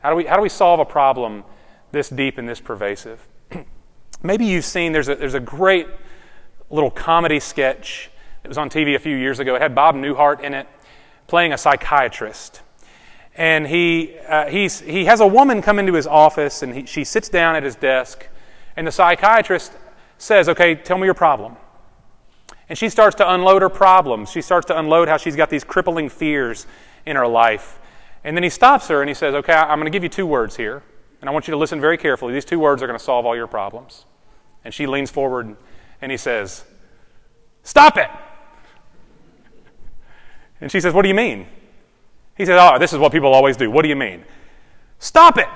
How 0.00 0.10
do 0.10 0.16
we, 0.16 0.24
how 0.24 0.36
do 0.36 0.42
we 0.42 0.48
solve 0.48 0.80
a 0.80 0.84
problem 0.84 1.44
this 1.92 2.08
deep 2.08 2.38
and 2.38 2.48
this 2.48 2.60
pervasive? 2.60 3.26
Maybe 4.22 4.46
you've 4.46 4.64
seen 4.64 4.92
there's 4.92 5.08
a, 5.08 5.14
there's 5.14 5.34
a 5.34 5.40
great 5.40 5.86
little 6.70 6.90
comedy 6.90 7.40
sketch 7.40 8.10
that 8.44 8.48
was 8.50 8.58
on 8.58 8.68
TV 8.68 8.94
a 8.94 8.98
few 8.98 9.16
years 9.16 9.40
ago. 9.40 9.54
It 9.54 9.62
had 9.62 9.74
Bob 9.74 9.94
Newhart 9.94 10.40
in 10.40 10.52
it 10.52 10.68
playing 11.26 11.54
a 11.54 11.58
psychiatrist. 11.58 12.60
And 13.34 13.66
he, 13.66 14.18
uh, 14.28 14.48
he 14.48 15.06
has 15.06 15.20
a 15.20 15.26
woman 15.26 15.62
come 15.62 15.78
into 15.78 15.94
his 15.94 16.06
office, 16.06 16.62
and 16.62 16.74
he, 16.74 16.84
she 16.84 17.04
sits 17.04 17.30
down 17.30 17.56
at 17.56 17.62
his 17.62 17.74
desk, 17.74 18.28
and 18.76 18.86
the 18.86 18.92
psychiatrist 18.92 19.72
says, 20.18 20.50
Okay, 20.50 20.74
tell 20.74 20.98
me 20.98 21.06
your 21.06 21.14
problem. 21.14 21.56
And 22.68 22.78
she 22.78 22.90
starts 22.90 23.16
to 23.16 23.32
unload 23.32 23.62
her 23.62 23.70
problems. 23.70 24.30
She 24.30 24.42
starts 24.42 24.66
to 24.66 24.78
unload 24.78 25.08
how 25.08 25.16
she's 25.16 25.36
got 25.36 25.48
these 25.48 25.64
crippling 25.64 26.10
fears 26.10 26.66
in 27.06 27.16
her 27.16 27.26
life. 27.26 27.78
And 28.24 28.36
then 28.36 28.42
he 28.42 28.50
stops 28.50 28.88
her 28.88 29.00
and 29.00 29.08
he 29.08 29.14
says, 29.14 29.34
Okay, 29.34 29.54
I'm 29.54 29.78
going 29.78 29.90
to 29.90 29.96
give 29.96 30.02
you 30.02 30.10
two 30.10 30.26
words 30.26 30.54
here, 30.54 30.82
and 31.22 31.30
I 31.30 31.32
want 31.32 31.48
you 31.48 31.52
to 31.52 31.58
listen 31.58 31.80
very 31.80 31.96
carefully. 31.96 32.34
These 32.34 32.44
two 32.44 32.60
words 32.60 32.82
are 32.82 32.86
going 32.86 32.98
to 32.98 33.04
solve 33.04 33.24
all 33.24 33.34
your 33.34 33.46
problems. 33.46 34.04
And 34.66 34.74
she 34.74 34.86
leans 34.86 35.10
forward 35.10 35.56
and 36.02 36.12
he 36.12 36.18
says, 36.18 36.64
Stop 37.62 37.96
it! 37.96 38.10
And 40.64 40.72
she 40.72 40.80
says, 40.80 40.94
What 40.94 41.02
do 41.02 41.08
you 41.08 41.14
mean? 41.14 41.46
He 42.38 42.46
says, 42.46 42.58
Oh, 42.58 42.78
this 42.78 42.94
is 42.94 42.98
what 42.98 43.12
people 43.12 43.34
always 43.34 43.54
do. 43.54 43.70
What 43.70 43.82
do 43.82 43.88
you 43.90 43.96
mean? 43.96 44.24
Stop 44.98 45.36
it! 45.36 45.46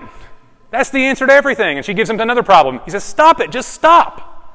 That's 0.70 0.90
the 0.90 0.98
answer 0.98 1.26
to 1.26 1.32
everything. 1.32 1.78
And 1.78 1.86
she 1.86 1.94
gives 1.94 2.10
him 2.10 2.20
another 2.20 2.42
problem. 2.42 2.82
He 2.84 2.90
says, 2.90 3.04
Stop 3.04 3.40
it, 3.40 3.50
just 3.50 3.70
stop. 3.70 4.54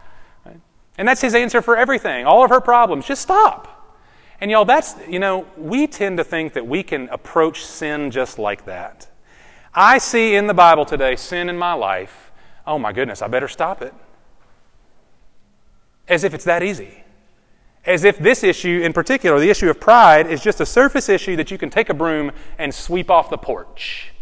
And 0.96 1.08
that's 1.08 1.22
his 1.22 1.34
answer 1.34 1.64
for 1.64 1.76
everything. 1.76 2.28
All 2.28 2.44
of 2.44 2.52
her 2.52 2.62
problems, 2.62 3.08
just 3.08 3.24
stop. 3.24 3.98
And 4.40 4.52
y'all, 4.52 4.64
that's, 4.64 4.94
you 5.10 5.18
know, 5.18 5.48
we 5.58 5.88
tend 5.88 6.18
to 6.18 6.24
think 6.24 6.54
that 6.54 6.68
we 6.68 6.84
can 6.84 7.10
approach 7.10 7.66
sin 7.66 8.12
just 8.12 8.38
like 8.38 8.66
that. 8.66 9.08
I 9.74 9.98
see 9.98 10.36
in 10.36 10.46
the 10.46 10.54
Bible 10.54 10.86
today 10.86 11.16
sin 11.16 11.50
in 11.50 11.58
my 11.58 11.74
life. 11.74 12.32
Oh 12.68 12.78
my 12.78 12.94
goodness, 12.94 13.24
I 13.24 13.28
better 13.28 13.48
stop 13.48 13.82
it. 13.82 13.96
As 16.08 16.24
if 16.24 16.36
it's 16.36 16.46
that 16.46 16.62
easy. 16.62 17.03
As 17.86 18.04
if 18.04 18.18
this 18.18 18.44
issue 18.44 18.82
in 18.84 18.94
particular, 18.94 19.40
the 19.40 19.50
issue 19.50 19.70
of 19.70 19.80
pride, 19.80 20.28
is 20.28 20.42
just 20.42 20.62
a 20.62 20.66
surface 20.66 21.10
issue 21.10 21.36
that 21.36 21.52
you 21.52 21.58
can 21.58 21.70
take 21.70 21.90
a 21.90 21.94
broom 21.94 22.32
and 22.58 22.74
sweep 22.74 23.12
off 23.12 23.30
the 23.30 23.38
porch. 23.38 24.14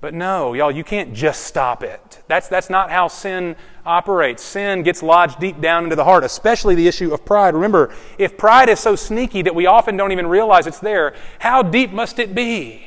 But 0.00 0.12
no, 0.12 0.52
y'all, 0.52 0.70
you 0.70 0.84
can't 0.84 1.14
just 1.14 1.44
stop 1.44 1.82
it. 1.82 2.22
That's, 2.28 2.46
that's 2.48 2.68
not 2.68 2.90
how 2.90 3.08
sin 3.08 3.56
operates. 3.86 4.42
Sin 4.42 4.82
gets 4.82 5.02
lodged 5.02 5.40
deep 5.40 5.62
down 5.62 5.84
into 5.84 5.96
the 5.96 6.04
heart, 6.04 6.24
especially 6.24 6.74
the 6.74 6.86
issue 6.86 7.14
of 7.14 7.24
pride. 7.24 7.54
Remember, 7.54 7.92
if 8.18 8.36
pride 8.36 8.68
is 8.68 8.78
so 8.78 8.96
sneaky 8.96 9.40
that 9.42 9.54
we 9.54 9.64
often 9.64 9.96
don't 9.96 10.12
even 10.12 10.26
realize 10.26 10.66
it's 10.66 10.78
there, 10.78 11.14
how 11.38 11.62
deep 11.62 11.90
must 11.90 12.18
it 12.18 12.34
be? 12.34 12.86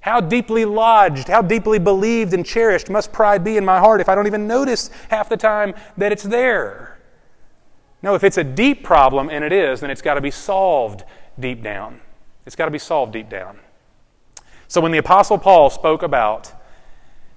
How 0.00 0.20
deeply 0.20 0.64
lodged, 0.64 1.28
how 1.28 1.42
deeply 1.42 1.78
believed 1.78 2.32
and 2.32 2.44
cherished 2.44 2.88
must 2.88 3.12
pride 3.12 3.44
be 3.44 3.58
in 3.58 3.64
my 3.64 3.78
heart 3.78 4.00
if 4.00 4.08
I 4.08 4.14
don't 4.14 4.26
even 4.26 4.46
notice 4.46 4.88
half 5.10 5.28
the 5.28 5.36
time 5.36 5.74
that 5.98 6.10
it's 6.10 6.22
there? 6.22 6.89
No, 8.02 8.14
if 8.14 8.24
it's 8.24 8.38
a 8.38 8.44
deep 8.44 8.82
problem, 8.82 9.28
and 9.28 9.44
it 9.44 9.52
is, 9.52 9.80
then 9.80 9.90
it's 9.90 10.02
got 10.02 10.14
to 10.14 10.20
be 10.20 10.30
solved 10.30 11.04
deep 11.38 11.62
down. 11.62 12.00
It's 12.46 12.56
got 12.56 12.64
to 12.64 12.70
be 12.70 12.78
solved 12.78 13.12
deep 13.12 13.28
down. 13.28 13.58
So 14.68 14.80
when 14.80 14.92
the 14.92 14.98
Apostle 14.98 15.38
Paul 15.38 15.68
spoke 15.68 16.02
about 16.02 16.52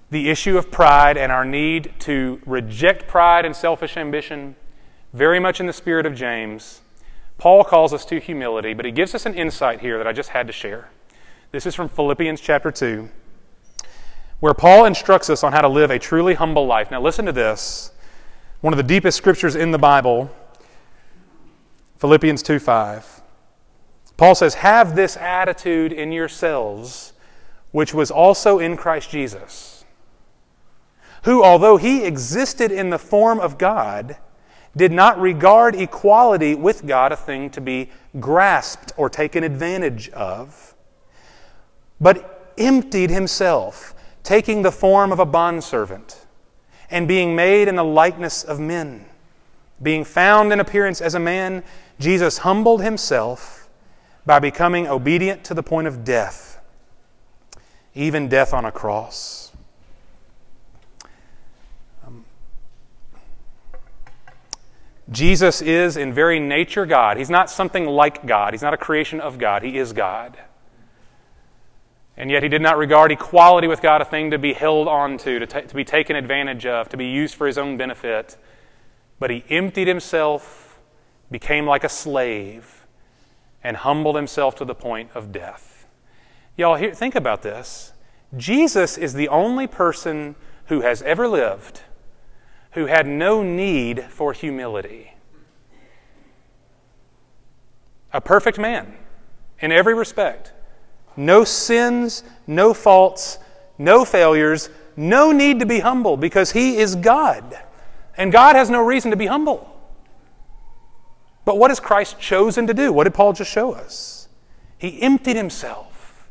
the 0.09 0.29
issue 0.29 0.57
of 0.57 0.71
pride 0.71 1.17
and 1.17 1.31
our 1.31 1.43
need 1.43 1.93
to 1.99 2.39
reject 2.45 3.07
pride 3.07 3.45
and 3.45 3.55
selfish 3.55 3.97
ambition, 3.97 4.55
very 5.11 5.39
much 5.39 5.59
in 5.59 5.65
the 5.65 5.73
spirit 5.73 6.05
of 6.05 6.15
James, 6.15 6.81
Paul 7.37 7.63
calls 7.63 7.93
us 7.93 8.05
to 8.05 8.19
humility, 8.19 8.73
but 8.73 8.85
he 8.85 8.91
gives 8.91 9.13
us 9.13 9.25
an 9.25 9.33
insight 9.33 9.81
here 9.81 9.97
that 9.97 10.07
I 10.07 10.13
just 10.13 10.29
had 10.29 10.47
to 10.47 10.53
share. 10.53 10.89
This 11.51 11.65
is 11.65 11.75
from 11.75 11.89
Philippians 11.89 12.39
chapter 12.39 12.71
2, 12.71 13.09
where 14.39 14.53
Paul 14.53 14.85
instructs 14.85 15.29
us 15.29 15.43
on 15.43 15.51
how 15.51 15.61
to 15.61 15.67
live 15.67 15.91
a 15.91 15.99
truly 15.99 16.35
humble 16.35 16.65
life. 16.65 16.89
Now, 16.89 17.01
listen 17.01 17.25
to 17.25 17.31
this. 17.31 17.91
One 18.61 18.73
of 18.73 18.77
the 18.77 18.83
deepest 18.83 19.17
scriptures 19.17 19.55
in 19.55 19.71
the 19.71 19.77
Bible, 19.77 20.33
Philippians 22.03 22.43
2 22.43 22.59
5. 22.59 23.21
Paul 24.17 24.35
says, 24.35 24.55
Have 24.55 24.93
this 24.93 25.15
attitude 25.15 25.93
in 25.93 26.11
yourselves, 26.11 27.13
which 27.71 27.93
was 27.93 28.11
also 28.11 28.59
in 28.59 28.75
Christ 28.75 29.09
Jesus, 29.09 29.85
who, 31.23 31.41
although 31.41 31.77
he 31.77 32.03
existed 32.03 32.73
in 32.73 32.89
the 32.89 32.99
form 32.99 33.39
of 33.39 33.57
God, 33.57 34.17
did 34.75 34.91
not 34.91 35.17
regard 35.17 35.75
equality 35.75 36.55
with 36.55 36.85
God 36.85 37.13
a 37.13 37.15
thing 37.15 37.49
to 37.51 37.61
be 37.61 37.89
grasped 38.19 38.91
or 38.97 39.09
taken 39.09 39.41
advantage 39.45 40.09
of 40.09 40.75
but 42.01 42.53
emptied 42.57 43.11
himself, 43.11 43.95
taking 44.23 44.61
the 44.61 44.73
form 44.73 45.13
of 45.13 45.19
a 45.19 45.25
bondservant, 45.25 46.25
and 46.91 47.07
being 47.07 47.33
made 47.33 47.69
in 47.69 47.77
the 47.77 47.85
likeness 47.85 48.43
of 48.43 48.59
men. 48.59 49.05
Being 49.81 50.03
found 50.03 50.53
in 50.53 50.59
appearance 50.59 51.01
as 51.01 51.15
a 51.15 51.19
man, 51.19 51.63
Jesus 52.03 52.39
humbled 52.39 52.83
himself 52.83 53.69
by 54.25 54.39
becoming 54.39 54.87
obedient 54.87 55.45
to 55.45 55.53
the 55.53 55.63
point 55.63 55.87
of 55.87 56.03
death, 56.03 56.59
even 57.95 58.27
death 58.27 58.53
on 58.53 58.65
a 58.65 58.73
cross. 58.73 59.53
Um, 62.05 62.25
Jesus 65.09 65.61
is 65.61 65.95
in 65.95 66.11
very 66.11 66.41
nature 66.41 66.85
God. 66.85 67.15
He's 67.15 67.29
not 67.29 67.49
something 67.49 67.85
like 67.85 68.25
God. 68.25 68.53
He's 68.53 68.61
not 68.61 68.73
a 68.73 68.77
creation 68.77 69.21
of 69.21 69.37
God. 69.37 69.63
He 69.63 69.77
is 69.77 69.93
God. 69.93 70.37
And 72.17 72.29
yet 72.29 72.43
he 72.43 72.49
did 72.49 72.61
not 72.61 72.77
regard 72.77 73.13
equality 73.13 73.67
with 73.67 73.81
God 73.81 74.01
a 74.01 74.05
thing 74.05 74.31
to 74.31 74.37
be 74.37 74.51
held 74.51 74.89
on 74.89 75.17
to, 75.19 75.39
to, 75.39 75.61
to 75.61 75.75
be 75.75 75.85
taken 75.85 76.17
advantage 76.17 76.65
of, 76.65 76.89
to 76.89 76.97
be 76.97 77.07
used 77.07 77.35
for 77.35 77.47
his 77.47 77.57
own 77.57 77.77
benefit. 77.77 78.35
But 79.19 79.29
he 79.29 79.45
emptied 79.49 79.87
himself, 79.87 80.62
became 81.33 81.65
like 81.65 81.83
a 81.83 81.89
slave, 81.89 82.85
and 83.63 83.75
humbled 83.75 84.15
himself 84.15 84.55
to 84.55 84.63
the 84.63 84.75
point 84.75 85.09
of 85.13 85.31
death. 85.33 85.85
Y'all, 86.55 86.75
here, 86.75 86.93
think 86.93 87.15
about 87.15 87.41
this. 87.41 87.91
Jesus 88.37 88.97
is 88.97 89.13
the 89.13 89.27
only 89.27 89.67
person 89.67 90.35
who 90.67 90.81
has 90.81 91.01
ever 91.01 91.27
lived 91.27 91.81
who 92.73 92.85
had 92.87 93.07
no 93.07 93.43
need 93.43 94.03
for 94.05 94.33
humility. 94.33 95.13
A 98.11 98.21
perfect 98.21 98.59
man 98.59 98.93
in 99.59 99.71
every 99.71 99.93
respect 99.93 100.51
no 101.15 101.43
sins, 101.43 102.23
no 102.47 102.73
faults, 102.73 103.37
no 103.77 104.03
failures, 104.03 104.69
no 104.95 105.31
need 105.31 105.59
to 105.59 105.65
be 105.65 105.79
humble 105.79 106.17
because 106.17 106.51
he 106.51 106.77
is 106.77 106.95
God. 106.95 107.59
And 108.17 108.31
God 108.31 108.55
has 108.55 108.69
no 108.69 108.81
reason 108.81 109.11
to 109.11 109.17
be 109.17 109.27
humble. 109.27 109.72
But 111.45 111.57
what 111.57 111.71
has 111.71 111.79
Christ 111.79 112.19
chosen 112.19 112.67
to 112.67 112.73
do? 112.73 112.93
What 112.93 113.03
did 113.05 113.13
Paul 113.13 113.33
just 113.33 113.51
show 113.51 113.73
us? 113.73 114.27
He 114.77 115.01
emptied 115.01 115.35
himself. 115.35 116.27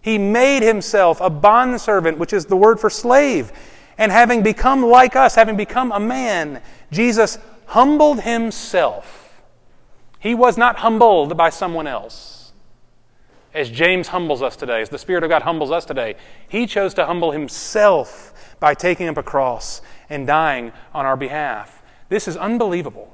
He 0.00 0.18
made 0.18 0.62
himself 0.62 1.20
a 1.20 1.30
bondservant, 1.30 2.18
which 2.18 2.32
is 2.32 2.46
the 2.46 2.56
word 2.56 2.80
for 2.80 2.90
slave. 2.90 3.52
And 3.98 4.10
having 4.10 4.42
become 4.42 4.84
like 4.84 5.16
us, 5.16 5.34
having 5.34 5.56
become 5.56 5.92
a 5.92 6.00
man, 6.00 6.60
Jesus 6.90 7.38
humbled 7.66 8.20
himself. 8.20 9.42
He 10.18 10.34
was 10.34 10.56
not 10.56 10.78
humbled 10.78 11.36
by 11.36 11.50
someone 11.50 11.86
else. 11.86 12.52
As 13.54 13.70
James 13.70 14.08
humbles 14.08 14.40
us 14.40 14.56
today, 14.56 14.80
as 14.80 14.88
the 14.88 14.98
Spirit 14.98 15.24
of 15.24 15.30
God 15.30 15.42
humbles 15.42 15.70
us 15.70 15.84
today, 15.84 16.16
he 16.48 16.66
chose 16.66 16.94
to 16.94 17.06
humble 17.06 17.32
himself 17.32 18.56
by 18.60 18.74
taking 18.74 19.08
up 19.08 19.18
a 19.18 19.22
cross 19.22 19.82
and 20.08 20.26
dying 20.26 20.72
on 20.94 21.04
our 21.04 21.16
behalf. 21.16 21.82
This 22.08 22.26
is 22.26 22.36
unbelievable. 22.36 23.11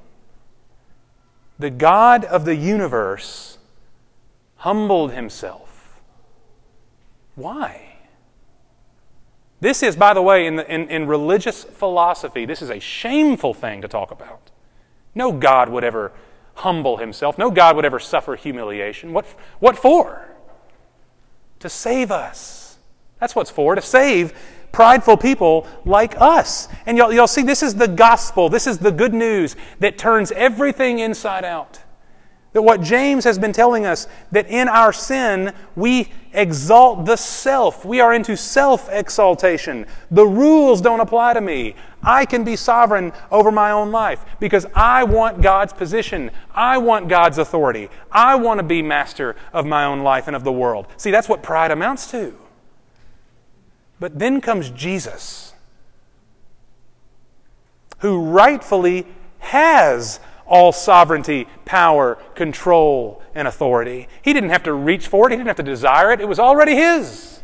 The 1.59 1.71
God 1.71 2.25
of 2.25 2.45
the 2.45 2.55
universe 2.55 3.59
humbled 4.57 5.13
himself. 5.13 6.01
Why? 7.35 7.97
This 9.61 9.83
is, 9.83 9.97
by 9.97 10.15
the 10.15 10.23
way, 10.23 10.47
in, 10.47 10.57
the, 10.57 10.73
in, 10.73 10.89
in 10.89 11.07
religious 11.07 11.65
philosophy, 11.65 12.45
this 12.45 12.63
is 12.63 12.71
a 12.71 12.79
shameful 12.79 13.55
thing 13.55 13.83
to 13.83 13.89
talk 13.89 14.11
about. 14.11 14.51
No 15.15 15.33
God 15.33 15.69
would 15.69 15.83
ever 15.83 16.13
humble 16.55 16.99
himself. 16.99 17.39
No 17.39 17.51
God 17.51 17.77
would 17.77 17.85
ever 17.85 17.99
suffer 17.99 18.37
humiliation. 18.37 19.13
What, 19.13 19.27
what 19.59 19.77
for? 19.77 20.29
To 21.61 21.69
save 21.69 22.13
us. 22.13 22.79
That's 23.19 23.35
what's 23.35 23.51
for, 23.51 23.75
to 23.75 23.83
save 23.83 24.33
prideful 24.73 25.17
people 25.17 25.67
like 25.85 26.21
us. 26.21 26.69
And 26.87 26.97
you'll, 26.97 27.13
you'll 27.13 27.27
see 27.27 27.43
this 27.43 27.63
is 27.63 27.75
the 27.75 27.89
gospel, 27.89 28.49
this 28.49 28.67
is 28.67 28.79
the 28.79 28.93
good 28.93 29.15
news 29.15 29.57
that 29.81 29.99
turns 29.99 30.33
everything 30.33 30.99
inside 30.99 31.45
out. 31.45 31.81
That 32.55 32.63
what 32.63 32.81
James 32.81 33.25
has 33.25 33.39
been 33.39 33.53
telling 33.53 33.85
us, 33.85 34.09
that 34.33 34.49
in 34.49 34.69
our 34.69 34.93
sin 34.93 35.53
we 35.77 36.11
exalt 36.33 37.05
the 37.05 37.17
self. 37.17 37.85
We 37.85 38.01
are 38.01 38.15
into 38.15 38.37
self 38.37 38.89
exaltation. 38.91 39.87
The 40.11 40.27
rules 40.27 40.81
don't 40.81 41.01
apply 41.01 41.35
to 41.35 41.41
me. 41.41 41.75
I 42.03 42.25
can 42.25 42.45
be 42.45 42.57
sovereign 42.57 43.13
over 43.31 43.51
my 43.51 43.71
own 43.71 43.91
life 43.93 44.25
because 44.41 44.67
I 44.75 45.05
want 45.05 45.43
God's 45.43 45.73
position. 45.73 46.31
I 46.55 46.79
want 46.79 47.09
God's 47.09 47.39
authority. 47.39 47.91
I 48.11 48.37
want 48.37 48.59
to 48.59 48.65
be 48.65 48.83
master 48.83 49.37
of 49.53 49.67
my 49.67 49.85
own 49.85 50.03
life 50.03 50.27
and 50.27 50.37
of 50.37 50.45
the 50.45 50.53
world. 50.53 50.87
See, 50.97 51.11
that's 51.11 51.29
what 51.29 51.43
pride 51.43 51.71
amounts 51.71 52.11
to. 52.13 52.35
But 54.01 54.19
then 54.19 54.41
comes 54.41 54.71
Jesus, 54.71 55.55
who 57.99 58.23
rightfully 58.31 59.07
has 59.41 60.21
all 60.47 60.73
sovereignty, 60.73 61.47
power, 61.65 62.17
control, 62.35 63.23
and 63.35 63.47
authority. 63.47 64.09
He 64.23 64.33
didn't 64.33 64.51
have 64.51 64.63
to 64.65 64.73
reach 64.73 65.07
for 65.07 65.27
it, 65.27 65.33
he 65.33 65.37
didn't 65.37 65.49
have 65.49 65.57
to 65.57 65.63
desire 65.63 66.13
it, 66.13 66.21
it 66.21 66.29
was 66.29 66.39
already 66.39 66.75
his. 66.75 67.41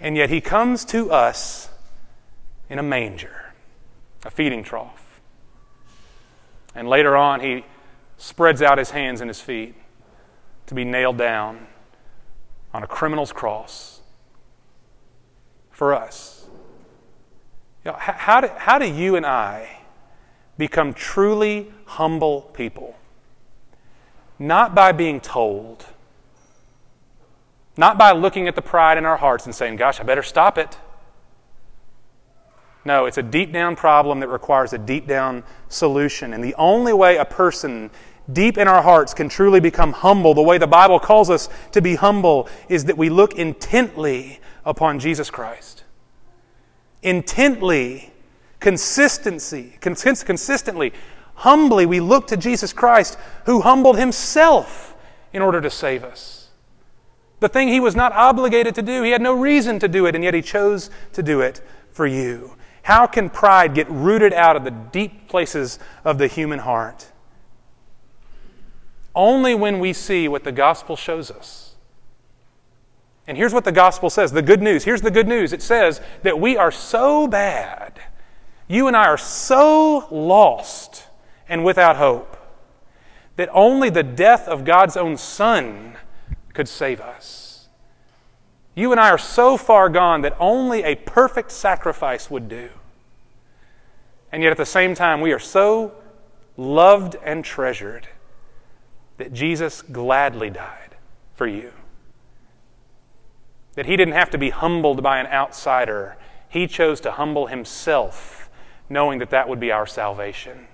And 0.00 0.16
yet 0.16 0.30
he 0.30 0.40
comes 0.40 0.84
to 0.86 1.10
us 1.10 1.70
in 2.68 2.78
a 2.78 2.82
manger, 2.82 3.52
a 4.24 4.30
feeding 4.30 4.62
trough. 4.62 5.20
And 6.74 6.88
later 6.88 7.16
on, 7.16 7.40
he 7.40 7.64
spreads 8.18 8.62
out 8.62 8.78
his 8.78 8.90
hands 8.90 9.20
and 9.20 9.28
his 9.28 9.40
feet 9.40 9.74
to 10.66 10.74
be 10.74 10.84
nailed 10.84 11.16
down 11.16 11.66
on 12.74 12.82
a 12.82 12.86
criminal's 12.86 13.32
cross 13.32 13.97
for 15.78 15.94
us. 15.94 16.44
You 17.84 17.92
know, 17.92 17.96
how, 18.00 18.40
do, 18.40 18.48
how 18.56 18.80
do 18.80 18.86
you 18.86 19.14
and 19.14 19.24
I 19.24 19.78
become 20.58 20.92
truly 20.92 21.72
humble 21.84 22.40
people? 22.52 22.96
Not 24.40 24.74
by 24.74 24.90
being 24.90 25.20
told, 25.20 25.86
not 27.76 27.96
by 27.96 28.10
looking 28.10 28.48
at 28.48 28.56
the 28.56 28.62
pride 28.62 28.98
in 28.98 29.06
our 29.06 29.18
hearts 29.18 29.46
and 29.46 29.54
saying, 29.54 29.76
Gosh, 29.76 30.00
I 30.00 30.02
better 30.02 30.24
stop 30.24 30.58
it. 30.58 30.76
No, 32.84 33.04
it's 33.04 33.18
a 33.18 33.22
deep 33.22 33.52
down 33.52 33.76
problem 33.76 34.18
that 34.18 34.28
requires 34.28 34.72
a 34.72 34.78
deep 34.78 35.06
down 35.06 35.44
solution. 35.68 36.32
And 36.32 36.42
the 36.42 36.56
only 36.56 36.92
way 36.92 37.18
a 37.18 37.24
person 37.24 37.92
deep 38.32 38.58
in 38.58 38.66
our 38.66 38.82
hearts 38.82 39.14
can 39.14 39.28
truly 39.28 39.60
become 39.60 39.92
humble, 39.92 40.34
the 40.34 40.42
way 40.42 40.58
the 40.58 40.66
Bible 40.66 40.98
calls 40.98 41.30
us 41.30 41.48
to 41.70 41.80
be 41.80 41.94
humble, 41.94 42.48
is 42.68 42.86
that 42.86 42.98
we 42.98 43.10
look 43.10 43.36
intently 43.36 44.40
upon 44.64 44.98
Jesus 44.98 45.30
Christ. 45.30 45.84
Intently, 47.02 48.12
consistency, 48.60 49.76
cons- 49.80 50.24
consistently, 50.24 50.92
humbly, 51.34 51.86
we 51.86 52.00
look 52.00 52.26
to 52.28 52.36
Jesus 52.36 52.72
Christ 52.72 53.18
who 53.46 53.60
humbled 53.60 53.98
himself 53.98 54.94
in 55.32 55.42
order 55.42 55.60
to 55.60 55.70
save 55.70 56.04
us. 56.04 56.50
The 57.40 57.48
thing 57.48 57.68
he 57.68 57.80
was 57.80 57.94
not 57.94 58.12
obligated 58.12 58.74
to 58.74 58.82
do, 58.82 59.02
he 59.02 59.12
had 59.12 59.22
no 59.22 59.32
reason 59.34 59.78
to 59.78 59.88
do 59.88 60.06
it, 60.06 60.14
and 60.14 60.24
yet 60.24 60.34
he 60.34 60.42
chose 60.42 60.90
to 61.12 61.22
do 61.22 61.40
it 61.40 61.60
for 61.92 62.06
you. 62.06 62.56
How 62.82 63.06
can 63.06 63.30
pride 63.30 63.74
get 63.74 63.88
rooted 63.90 64.32
out 64.32 64.56
of 64.56 64.64
the 64.64 64.70
deep 64.70 65.28
places 65.28 65.78
of 66.04 66.18
the 66.18 66.26
human 66.26 66.60
heart? 66.60 67.12
Only 69.14 69.54
when 69.54 69.78
we 69.78 69.92
see 69.92 70.26
what 70.26 70.44
the 70.44 70.52
gospel 70.52 70.96
shows 70.96 71.30
us. 71.30 71.67
And 73.28 73.36
here's 73.36 73.52
what 73.52 73.64
the 73.64 73.72
gospel 73.72 74.08
says 74.08 74.32
the 74.32 74.42
good 74.42 74.62
news. 74.62 74.84
Here's 74.84 75.02
the 75.02 75.10
good 75.10 75.28
news 75.28 75.52
it 75.52 75.62
says 75.62 76.00
that 76.22 76.40
we 76.40 76.56
are 76.56 76.72
so 76.72 77.28
bad, 77.28 78.00
you 78.66 78.88
and 78.88 78.96
I 78.96 79.04
are 79.04 79.18
so 79.18 80.08
lost 80.10 81.04
and 81.46 81.62
without 81.62 81.96
hope, 81.96 82.36
that 83.36 83.50
only 83.52 83.90
the 83.90 84.02
death 84.02 84.48
of 84.48 84.64
God's 84.64 84.96
own 84.96 85.18
Son 85.18 85.96
could 86.54 86.68
save 86.68 87.00
us. 87.00 87.68
You 88.74 88.92
and 88.92 89.00
I 89.00 89.10
are 89.10 89.18
so 89.18 89.56
far 89.58 89.90
gone 89.90 90.22
that 90.22 90.36
only 90.40 90.82
a 90.82 90.94
perfect 90.94 91.52
sacrifice 91.52 92.30
would 92.30 92.48
do. 92.48 92.70
And 94.32 94.42
yet 94.42 94.52
at 94.52 94.58
the 94.58 94.66
same 94.66 94.94
time, 94.94 95.20
we 95.20 95.32
are 95.32 95.38
so 95.38 95.92
loved 96.56 97.16
and 97.22 97.44
treasured 97.44 98.08
that 99.18 99.32
Jesus 99.32 99.82
gladly 99.82 100.48
died 100.48 100.96
for 101.34 101.46
you 101.46 101.72
that 103.78 103.86
he 103.86 103.96
didn't 103.96 104.14
have 104.14 104.28
to 104.28 104.38
be 104.38 104.50
humbled 104.50 105.04
by 105.04 105.20
an 105.20 105.28
outsider. 105.28 106.16
He 106.48 106.66
chose 106.66 107.00
to 107.02 107.12
humble 107.12 107.46
himself, 107.46 108.50
knowing 108.90 109.20
that 109.20 109.30
that 109.30 109.48
would 109.48 109.60
be 109.60 109.70
our 109.70 109.86
salvation. 109.86 110.66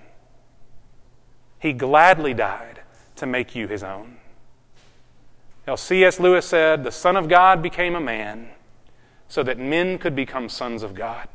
He 1.59 1.71
gladly 1.71 2.33
died 2.33 2.81
to 3.17 3.27
make 3.27 3.53
you 3.53 3.67
his 3.67 3.83
own. 3.83 4.17
Now, 5.67 5.75
C.S. 5.75 6.19
Lewis 6.19 6.47
said, 6.47 6.83
The 6.83 6.91
Son 6.91 7.15
of 7.15 7.29
God 7.29 7.61
became 7.61 7.93
a 7.93 8.01
man 8.01 8.49
so 9.27 9.43
that 9.43 9.59
men 9.59 9.99
could 9.99 10.15
become 10.15 10.49
sons 10.49 10.81
of 10.81 10.95
God. 10.95 11.27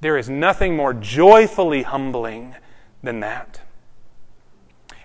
There 0.00 0.16
is 0.16 0.30
nothing 0.30 0.74
more 0.74 0.94
joyfully 0.94 1.82
humbling 1.82 2.54
than 3.02 3.20
that. 3.20 3.60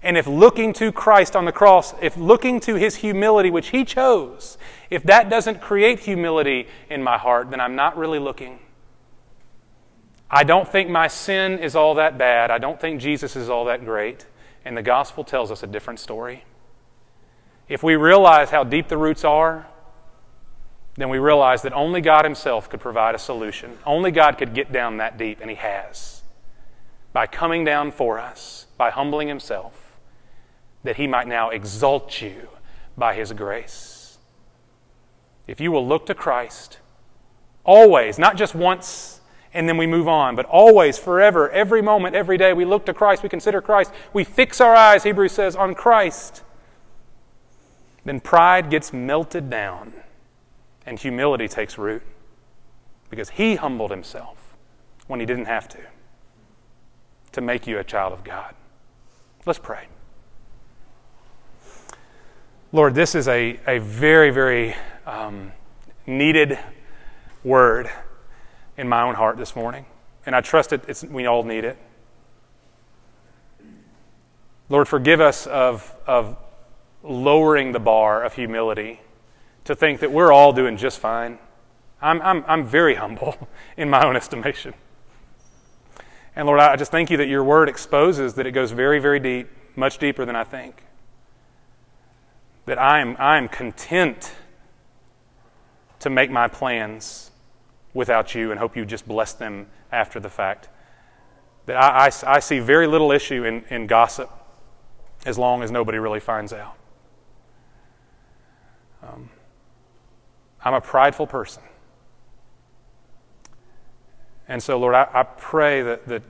And 0.03 0.17
if 0.17 0.27
looking 0.27 0.73
to 0.73 0.91
Christ 0.91 1.35
on 1.35 1.45
the 1.45 1.51
cross, 1.51 1.93
if 2.01 2.15
looking 2.17 2.59
to 2.61 2.75
his 2.75 2.97
humility, 2.97 3.49
which 3.49 3.69
he 3.69 3.83
chose, 3.83 4.57
if 4.89 5.03
that 5.03 5.29
doesn't 5.29 5.61
create 5.61 5.99
humility 5.99 6.67
in 6.89 7.03
my 7.03 7.17
heart, 7.17 7.49
then 7.49 7.59
I'm 7.59 7.75
not 7.75 7.97
really 7.97 8.19
looking. 8.19 8.59
I 10.29 10.43
don't 10.43 10.67
think 10.67 10.89
my 10.89 11.07
sin 11.07 11.59
is 11.59 11.75
all 11.75 11.95
that 11.95 12.17
bad. 12.17 12.51
I 12.51 12.57
don't 12.57 12.79
think 12.79 13.01
Jesus 13.01 13.35
is 13.35 13.49
all 13.49 13.65
that 13.65 13.85
great. 13.85 14.25
And 14.65 14.77
the 14.77 14.81
gospel 14.81 15.23
tells 15.23 15.51
us 15.51 15.63
a 15.63 15.67
different 15.67 15.99
story. 15.99 16.43
If 17.67 17.83
we 17.83 17.95
realize 17.95 18.49
how 18.49 18.63
deep 18.63 18.89
the 18.89 18.97
roots 18.97 19.23
are, 19.23 19.67
then 20.95 21.09
we 21.09 21.19
realize 21.19 21.61
that 21.61 21.73
only 21.73 22.01
God 22.01 22.25
Himself 22.25 22.69
could 22.69 22.79
provide 22.79 23.15
a 23.15 23.19
solution. 23.19 23.77
Only 23.85 24.11
God 24.11 24.37
could 24.37 24.53
get 24.53 24.71
down 24.71 24.97
that 24.97 25.17
deep, 25.17 25.39
and 25.41 25.49
He 25.49 25.55
has. 25.55 26.23
By 27.13 27.27
coming 27.27 27.63
down 27.63 27.91
for 27.91 28.19
us, 28.19 28.67
by 28.77 28.89
humbling 28.89 29.27
Himself 29.27 29.86
that 30.87 30.95
he 30.95 31.05
might 31.05 31.27
now 31.27 31.49
exalt 31.49 32.21
you 32.21 32.47
by 32.97 33.13
his 33.13 33.33
grace. 33.33 34.17
If 35.45 35.59
you 35.59 35.69
will 35.69 35.85
look 35.85 36.05
to 36.05 36.15
Christ, 36.15 36.79
always, 37.65 38.17
not 38.17 38.37
just 38.37 38.55
once 38.55 39.19
and 39.53 39.67
then 39.67 39.75
we 39.75 39.85
move 39.85 40.07
on, 40.07 40.37
but 40.37 40.45
always, 40.45 40.97
forever, 40.97 41.49
every 41.49 41.81
moment, 41.81 42.15
every 42.15 42.37
day, 42.37 42.53
we 42.53 42.63
look 42.63 42.85
to 42.85 42.93
Christ, 42.93 43.21
we 43.21 43.27
consider 43.27 43.61
Christ, 43.61 43.91
we 44.13 44.23
fix 44.23 44.61
our 44.61 44.73
eyes, 44.73 45.03
Hebrews 45.03 45.33
says, 45.33 45.57
on 45.57 45.75
Christ, 45.75 46.43
then 48.05 48.21
pride 48.21 48.69
gets 48.69 48.93
melted 48.93 49.49
down 49.49 49.93
and 50.85 50.97
humility 50.97 51.49
takes 51.49 51.77
root 51.77 52.03
because 53.09 53.31
he 53.31 53.55
humbled 53.55 53.91
himself 53.91 54.55
when 55.07 55.19
he 55.19 55.25
didn't 55.25 55.45
have 55.45 55.67
to 55.67 55.79
to 57.33 57.41
make 57.41 57.67
you 57.67 57.77
a 57.77 57.83
child 57.83 58.13
of 58.13 58.23
God. 58.23 58.55
Let's 59.45 59.59
pray. 59.59 59.87
Lord, 62.77 62.93
this 62.93 63.15
is 63.15 63.27
a, 63.27 63.59
a 63.65 63.79
very, 63.79 64.29
very 64.29 64.75
um, 65.07 65.51
needed 66.05 66.59
word 67.43 67.89
in 68.77 68.87
my 68.87 69.01
own 69.01 69.15
heart 69.15 69.39
this 69.39 69.55
morning. 69.55 69.87
And 70.27 70.35
I 70.35 70.41
trust 70.41 70.71
it, 70.71 71.03
we 71.09 71.25
all 71.25 71.41
need 71.41 71.63
it. 71.63 71.75
Lord, 74.69 74.87
forgive 74.87 75.19
us 75.19 75.47
of, 75.47 75.91
of 76.05 76.37
lowering 77.01 77.71
the 77.71 77.79
bar 77.79 78.23
of 78.23 78.35
humility 78.35 79.01
to 79.63 79.73
think 79.73 79.99
that 80.01 80.11
we're 80.11 80.31
all 80.31 80.53
doing 80.53 80.77
just 80.77 80.99
fine. 80.99 81.39
I'm, 81.99 82.21
I'm, 82.21 82.45
I'm 82.47 82.63
very 82.63 82.93
humble 82.93 83.49
in 83.75 83.89
my 83.89 84.05
own 84.05 84.15
estimation. 84.15 84.75
And 86.35 86.45
Lord, 86.45 86.59
I 86.59 86.75
just 86.75 86.91
thank 86.91 87.09
you 87.09 87.17
that 87.17 87.27
your 87.27 87.43
word 87.43 87.69
exposes 87.69 88.35
that 88.35 88.45
it 88.45 88.51
goes 88.51 88.69
very, 88.69 88.99
very 88.99 89.19
deep, 89.19 89.47
much 89.75 89.97
deeper 89.97 90.25
than 90.25 90.35
I 90.35 90.43
think. 90.43 90.83
That 92.67 92.77
I 92.77 92.99
am, 92.99 93.15
I 93.17 93.37
am 93.37 93.47
content 93.47 94.33
to 95.99 96.09
make 96.09 96.29
my 96.29 96.47
plans 96.47 97.31
without 97.93 98.35
you 98.35 98.51
and 98.51 98.59
hope 98.59 98.75
you 98.75 98.85
just 98.85 99.07
bless 99.07 99.33
them 99.33 99.67
after 99.91 100.19
the 100.19 100.29
fact. 100.29 100.67
That 101.65 101.77
I, 101.77 102.07
I, 102.07 102.35
I 102.35 102.39
see 102.39 102.59
very 102.59 102.85
little 102.85 103.11
issue 103.11 103.45
in, 103.45 103.63
in 103.69 103.87
gossip 103.87 104.29
as 105.25 105.37
long 105.37 105.63
as 105.63 105.71
nobody 105.71 105.97
really 105.97 106.19
finds 106.19 106.51
out. 106.51 106.75
Um, 109.01 109.29
I'm 110.63 110.73
a 110.73 110.81
prideful 110.81 111.25
person. 111.25 111.63
And 114.49 114.61
so, 114.61 114.77
Lord, 114.77 114.93
I, 114.93 115.07
I 115.13 115.23
pray 115.23 115.83
that, 115.83 116.05
that 116.07 116.23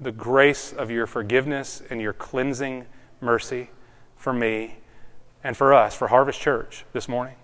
the 0.00 0.12
grace 0.12 0.72
of 0.72 0.90
your 0.90 1.06
forgiveness 1.06 1.84
and 1.88 2.00
your 2.00 2.12
cleansing 2.12 2.86
mercy 3.20 3.70
for 4.16 4.32
me 4.32 4.78
and 5.44 5.54
for 5.56 5.74
us, 5.74 5.94
for 5.94 6.08
Harvest 6.08 6.40
Church 6.40 6.86
this 6.94 7.06
morning. 7.06 7.36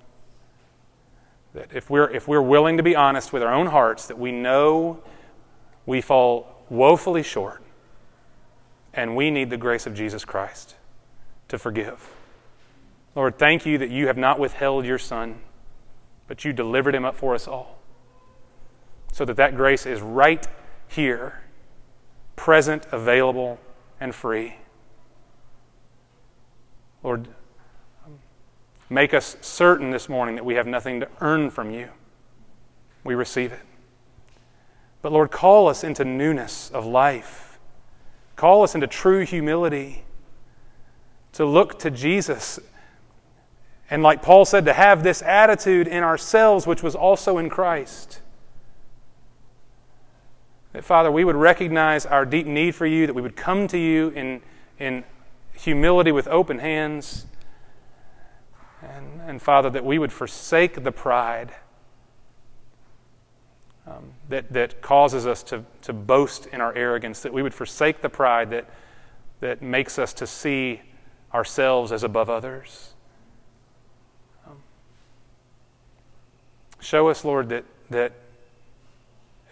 That 1.53 1.69
if 1.75 1.91
we're, 1.91 2.11
if 2.11 2.27
we're 2.27 2.43
willing 2.43 2.79
to 2.79 2.83
be 2.83 2.97
honest 2.97 3.33
with 3.33 3.43
our 3.43 3.53
own 3.53 3.67
hearts, 3.67 4.07
that 4.07 4.19
we 4.19 4.33
know 4.33 5.03
we 5.85 6.01
fall 6.01 6.65
woefully 6.71 7.23
short 7.23 7.63
and 8.95 9.15
we 9.15 9.31
need 9.31 9.51
the 9.51 9.57
grace 9.57 9.87
of 9.87 9.95
Jesus 9.95 10.25
Christ 10.25 10.77
to 11.49 11.59
forgive. 11.59 12.13
Lord, 13.15 13.39
thank 13.39 13.67
you 13.67 13.77
that 13.79 13.91
you 13.91 14.07
have 14.07 14.17
not 14.17 14.39
withheld 14.39 14.87
your 14.87 14.99
Son, 14.99 15.41
but 16.27 16.45
you 16.45 16.53
delivered 16.53 16.95
him 16.95 17.05
up 17.05 17.17
for 17.17 17.35
us 17.35 17.47
all. 17.47 17.79
So 19.13 19.25
that 19.25 19.37
that 19.37 19.57
grace 19.57 19.85
is 19.85 20.01
right 20.01 20.47
here, 20.89 21.43
present, 22.37 22.87
available, 22.93 23.59
and 24.01 24.15
free. 24.15 24.55
Lord, 27.03 27.29
make 28.91 29.15
us 29.15 29.37
certain 29.41 29.91
this 29.91 30.09
morning 30.09 30.35
that 30.35 30.45
we 30.45 30.55
have 30.55 30.67
nothing 30.67 31.01
to 31.01 31.09
earn 31.21 31.49
from 31.49 31.71
you. 31.71 31.89
We 33.05 33.15
receive 33.15 33.53
it. 33.53 33.61
But 35.01 35.13
Lord, 35.13 35.31
call 35.31 35.69
us 35.69 35.83
into 35.83 36.05
newness 36.05 36.71
of 36.71 36.85
life. 36.85 37.59
Call 38.37 38.63
us 38.63 38.75
into 38.75 38.87
true 38.87 39.25
humility 39.25 40.05
to 41.33 41.47
look 41.47 41.79
to 41.79 41.91
Jesus. 41.91 42.59
And 43.89 44.03
like 44.03 44.23
Paul 44.23 44.45
said, 44.45 44.65
to 44.67 44.73
have 44.73 45.03
this 45.03 45.23
attitude 45.23 45.87
in 45.87 46.03
ourselves, 46.03 46.67
which 46.67 46.83
was 46.83 46.95
also 46.95 47.39
in 47.39 47.49
Christ. 47.49 48.21
That, 50.73 50.85
Father, 50.85 51.11
we 51.11 51.25
would 51.25 51.37
recognize 51.37 52.07
our 52.07 52.25
deep 52.25 52.47
need 52.47 52.75
for 52.75 52.87
you, 52.87 53.07
that 53.07 53.15
we 53.15 53.23
would 53.23 53.37
come 53.37 53.67
to 53.69 53.79
you 53.79 54.09
in, 54.11 54.43
in 54.79 55.05
humility 55.55 56.13
with 56.13 56.29
open 56.29 56.59
hands. 56.59 57.27
And, 58.83 59.21
and 59.27 59.43
Father, 59.43 59.71
that 59.71 59.85
we 59.85 59.99
would 59.99 60.13
forsake 60.13 60.83
the 60.85 60.93
pride 60.93 61.53
um, 63.87 64.13
that, 64.29 64.53
that 64.53 64.81
causes 64.81 65.27
us 65.27 65.43
to, 65.45 65.65
to 65.83 65.93
boast 65.93 66.47
in 66.47 66.61
our 66.61 66.75
arrogance, 66.75 67.21
that 67.21 67.33
we 67.33 67.43
would 67.43 67.55
forsake 67.55 68.03
the 68.03 68.09
pride 68.09 68.51
that, 68.51 68.69
that 69.41 69.63
makes 69.63 69.99
us 69.99 70.13
to 70.15 70.27
see 70.27 70.81
ourselves 71.33 71.93
as 71.93 72.05
above 72.05 72.31
others. 72.31 72.95
Um, 74.47 74.63
show 76.81 77.09
us, 77.09 77.25
Lord, 77.25 77.49
that, 77.49 77.65
that, 77.91 78.13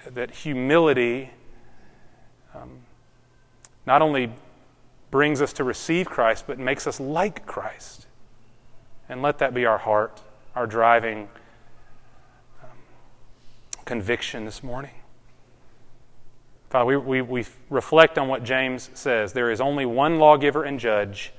that 0.06 0.30
humility 0.30 1.30
um, 2.54 2.78
not 3.86 4.02
only 4.02 4.30
brings 5.10 5.40
us 5.40 5.52
to 5.54 5.64
receive 5.64 6.08
Christ, 6.08 6.44
but 6.46 6.58
makes 6.58 6.86
us 6.86 7.00
like 7.00 7.46
Christ. 7.46 8.07
And 9.08 9.22
let 9.22 9.38
that 9.38 9.54
be 9.54 9.64
our 9.64 9.78
heart, 9.78 10.20
our 10.54 10.66
driving 10.66 11.28
um, 12.62 12.68
conviction 13.84 14.44
this 14.44 14.62
morning. 14.62 14.94
Father, 16.70 16.84
we, 16.84 16.96
we, 16.96 17.22
we 17.22 17.46
reflect 17.70 18.18
on 18.18 18.28
what 18.28 18.44
James 18.44 18.90
says. 18.94 19.32
There 19.32 19.50
is 19.50 19.60
only 19.60 19.86
one 19.86 20.18
lawgiver 20.18 20.64
and 20.64 20.78
judge 20.78 21.32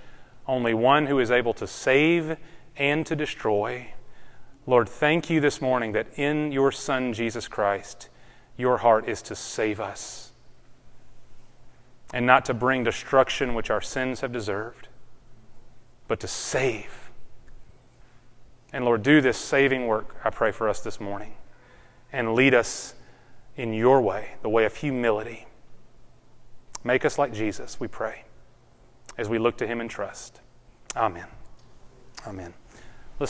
only 0.49 0.73
one 0.73 1.05
who 1.05 1.19
is 1.19 1.29
able 1.29 1.53
to 1.53 1.67
save 1.67 2.35
and 2.75 3.05
to 3.05 3.15
destroy. 3.15 3.93
Lord, 4.65 4.89
thank 4.89 5.29
you 5.29 5.39
this 5.39 5.61
morning 5.61 5.91
that 5.91 6.07
in 6.17 6.51
your 6.51 6.71
Son, 6.71 7.13
Jesus 7.13 7.47
Christ, 7.47 8.09
your 8.57 8.79
heart 8.79 9.07
is 9.07 9.21
to 9.23 9.35
save 9.35 9.79
us 9.79 10.31
and 12.11 12.25
not 12.25 12.45
to 12.45 12.53
bring 12.55 12.83
destruction 12.83 13.53
which 13.53 13.69
our 13.69 13.81
sins 13.81 14.21
have 14.21 14.31
deserved, 14.31 14.87
but 16.07 16.19
to 16.19 16.27
save. 16.27 16.98
And 18.71 18.85
Lord, 18.85 19.03
do 19.03 19.21
this 19.21 19.37
saving 19.37 19.87
work, 19.87 20.15
I 20.23 20.29
pray 20.29 20.51
for 20.51 20.69
us 20.69 20.81
this 20.81 20.99
morning, 20.99 21.33
and 22.11 22.35
lead 22.35 22.53
us 22.53 22.93
in 23.55 23.73
your 23.73 24.01
way, 24.01 24.35
the 24.41 24.49
way 24.49 24.65
of 24.65 24.75
humility. 24.75 25.47
Make 26.83 27.03
us 27.03 27.17
like 27.17 27.33
Jesus, 27.33 27.79
we 27.79 27.87
pray 27.87 28.23
as 29.17 29.27
we 29.27 29.37
look 29.37 29.57
to 29.57 29.67
him 29.67 29.81
and 29.81 29.89
trust. 29.89 30.39
Amen. 30.95 31.27
Amen. 32.25 32.53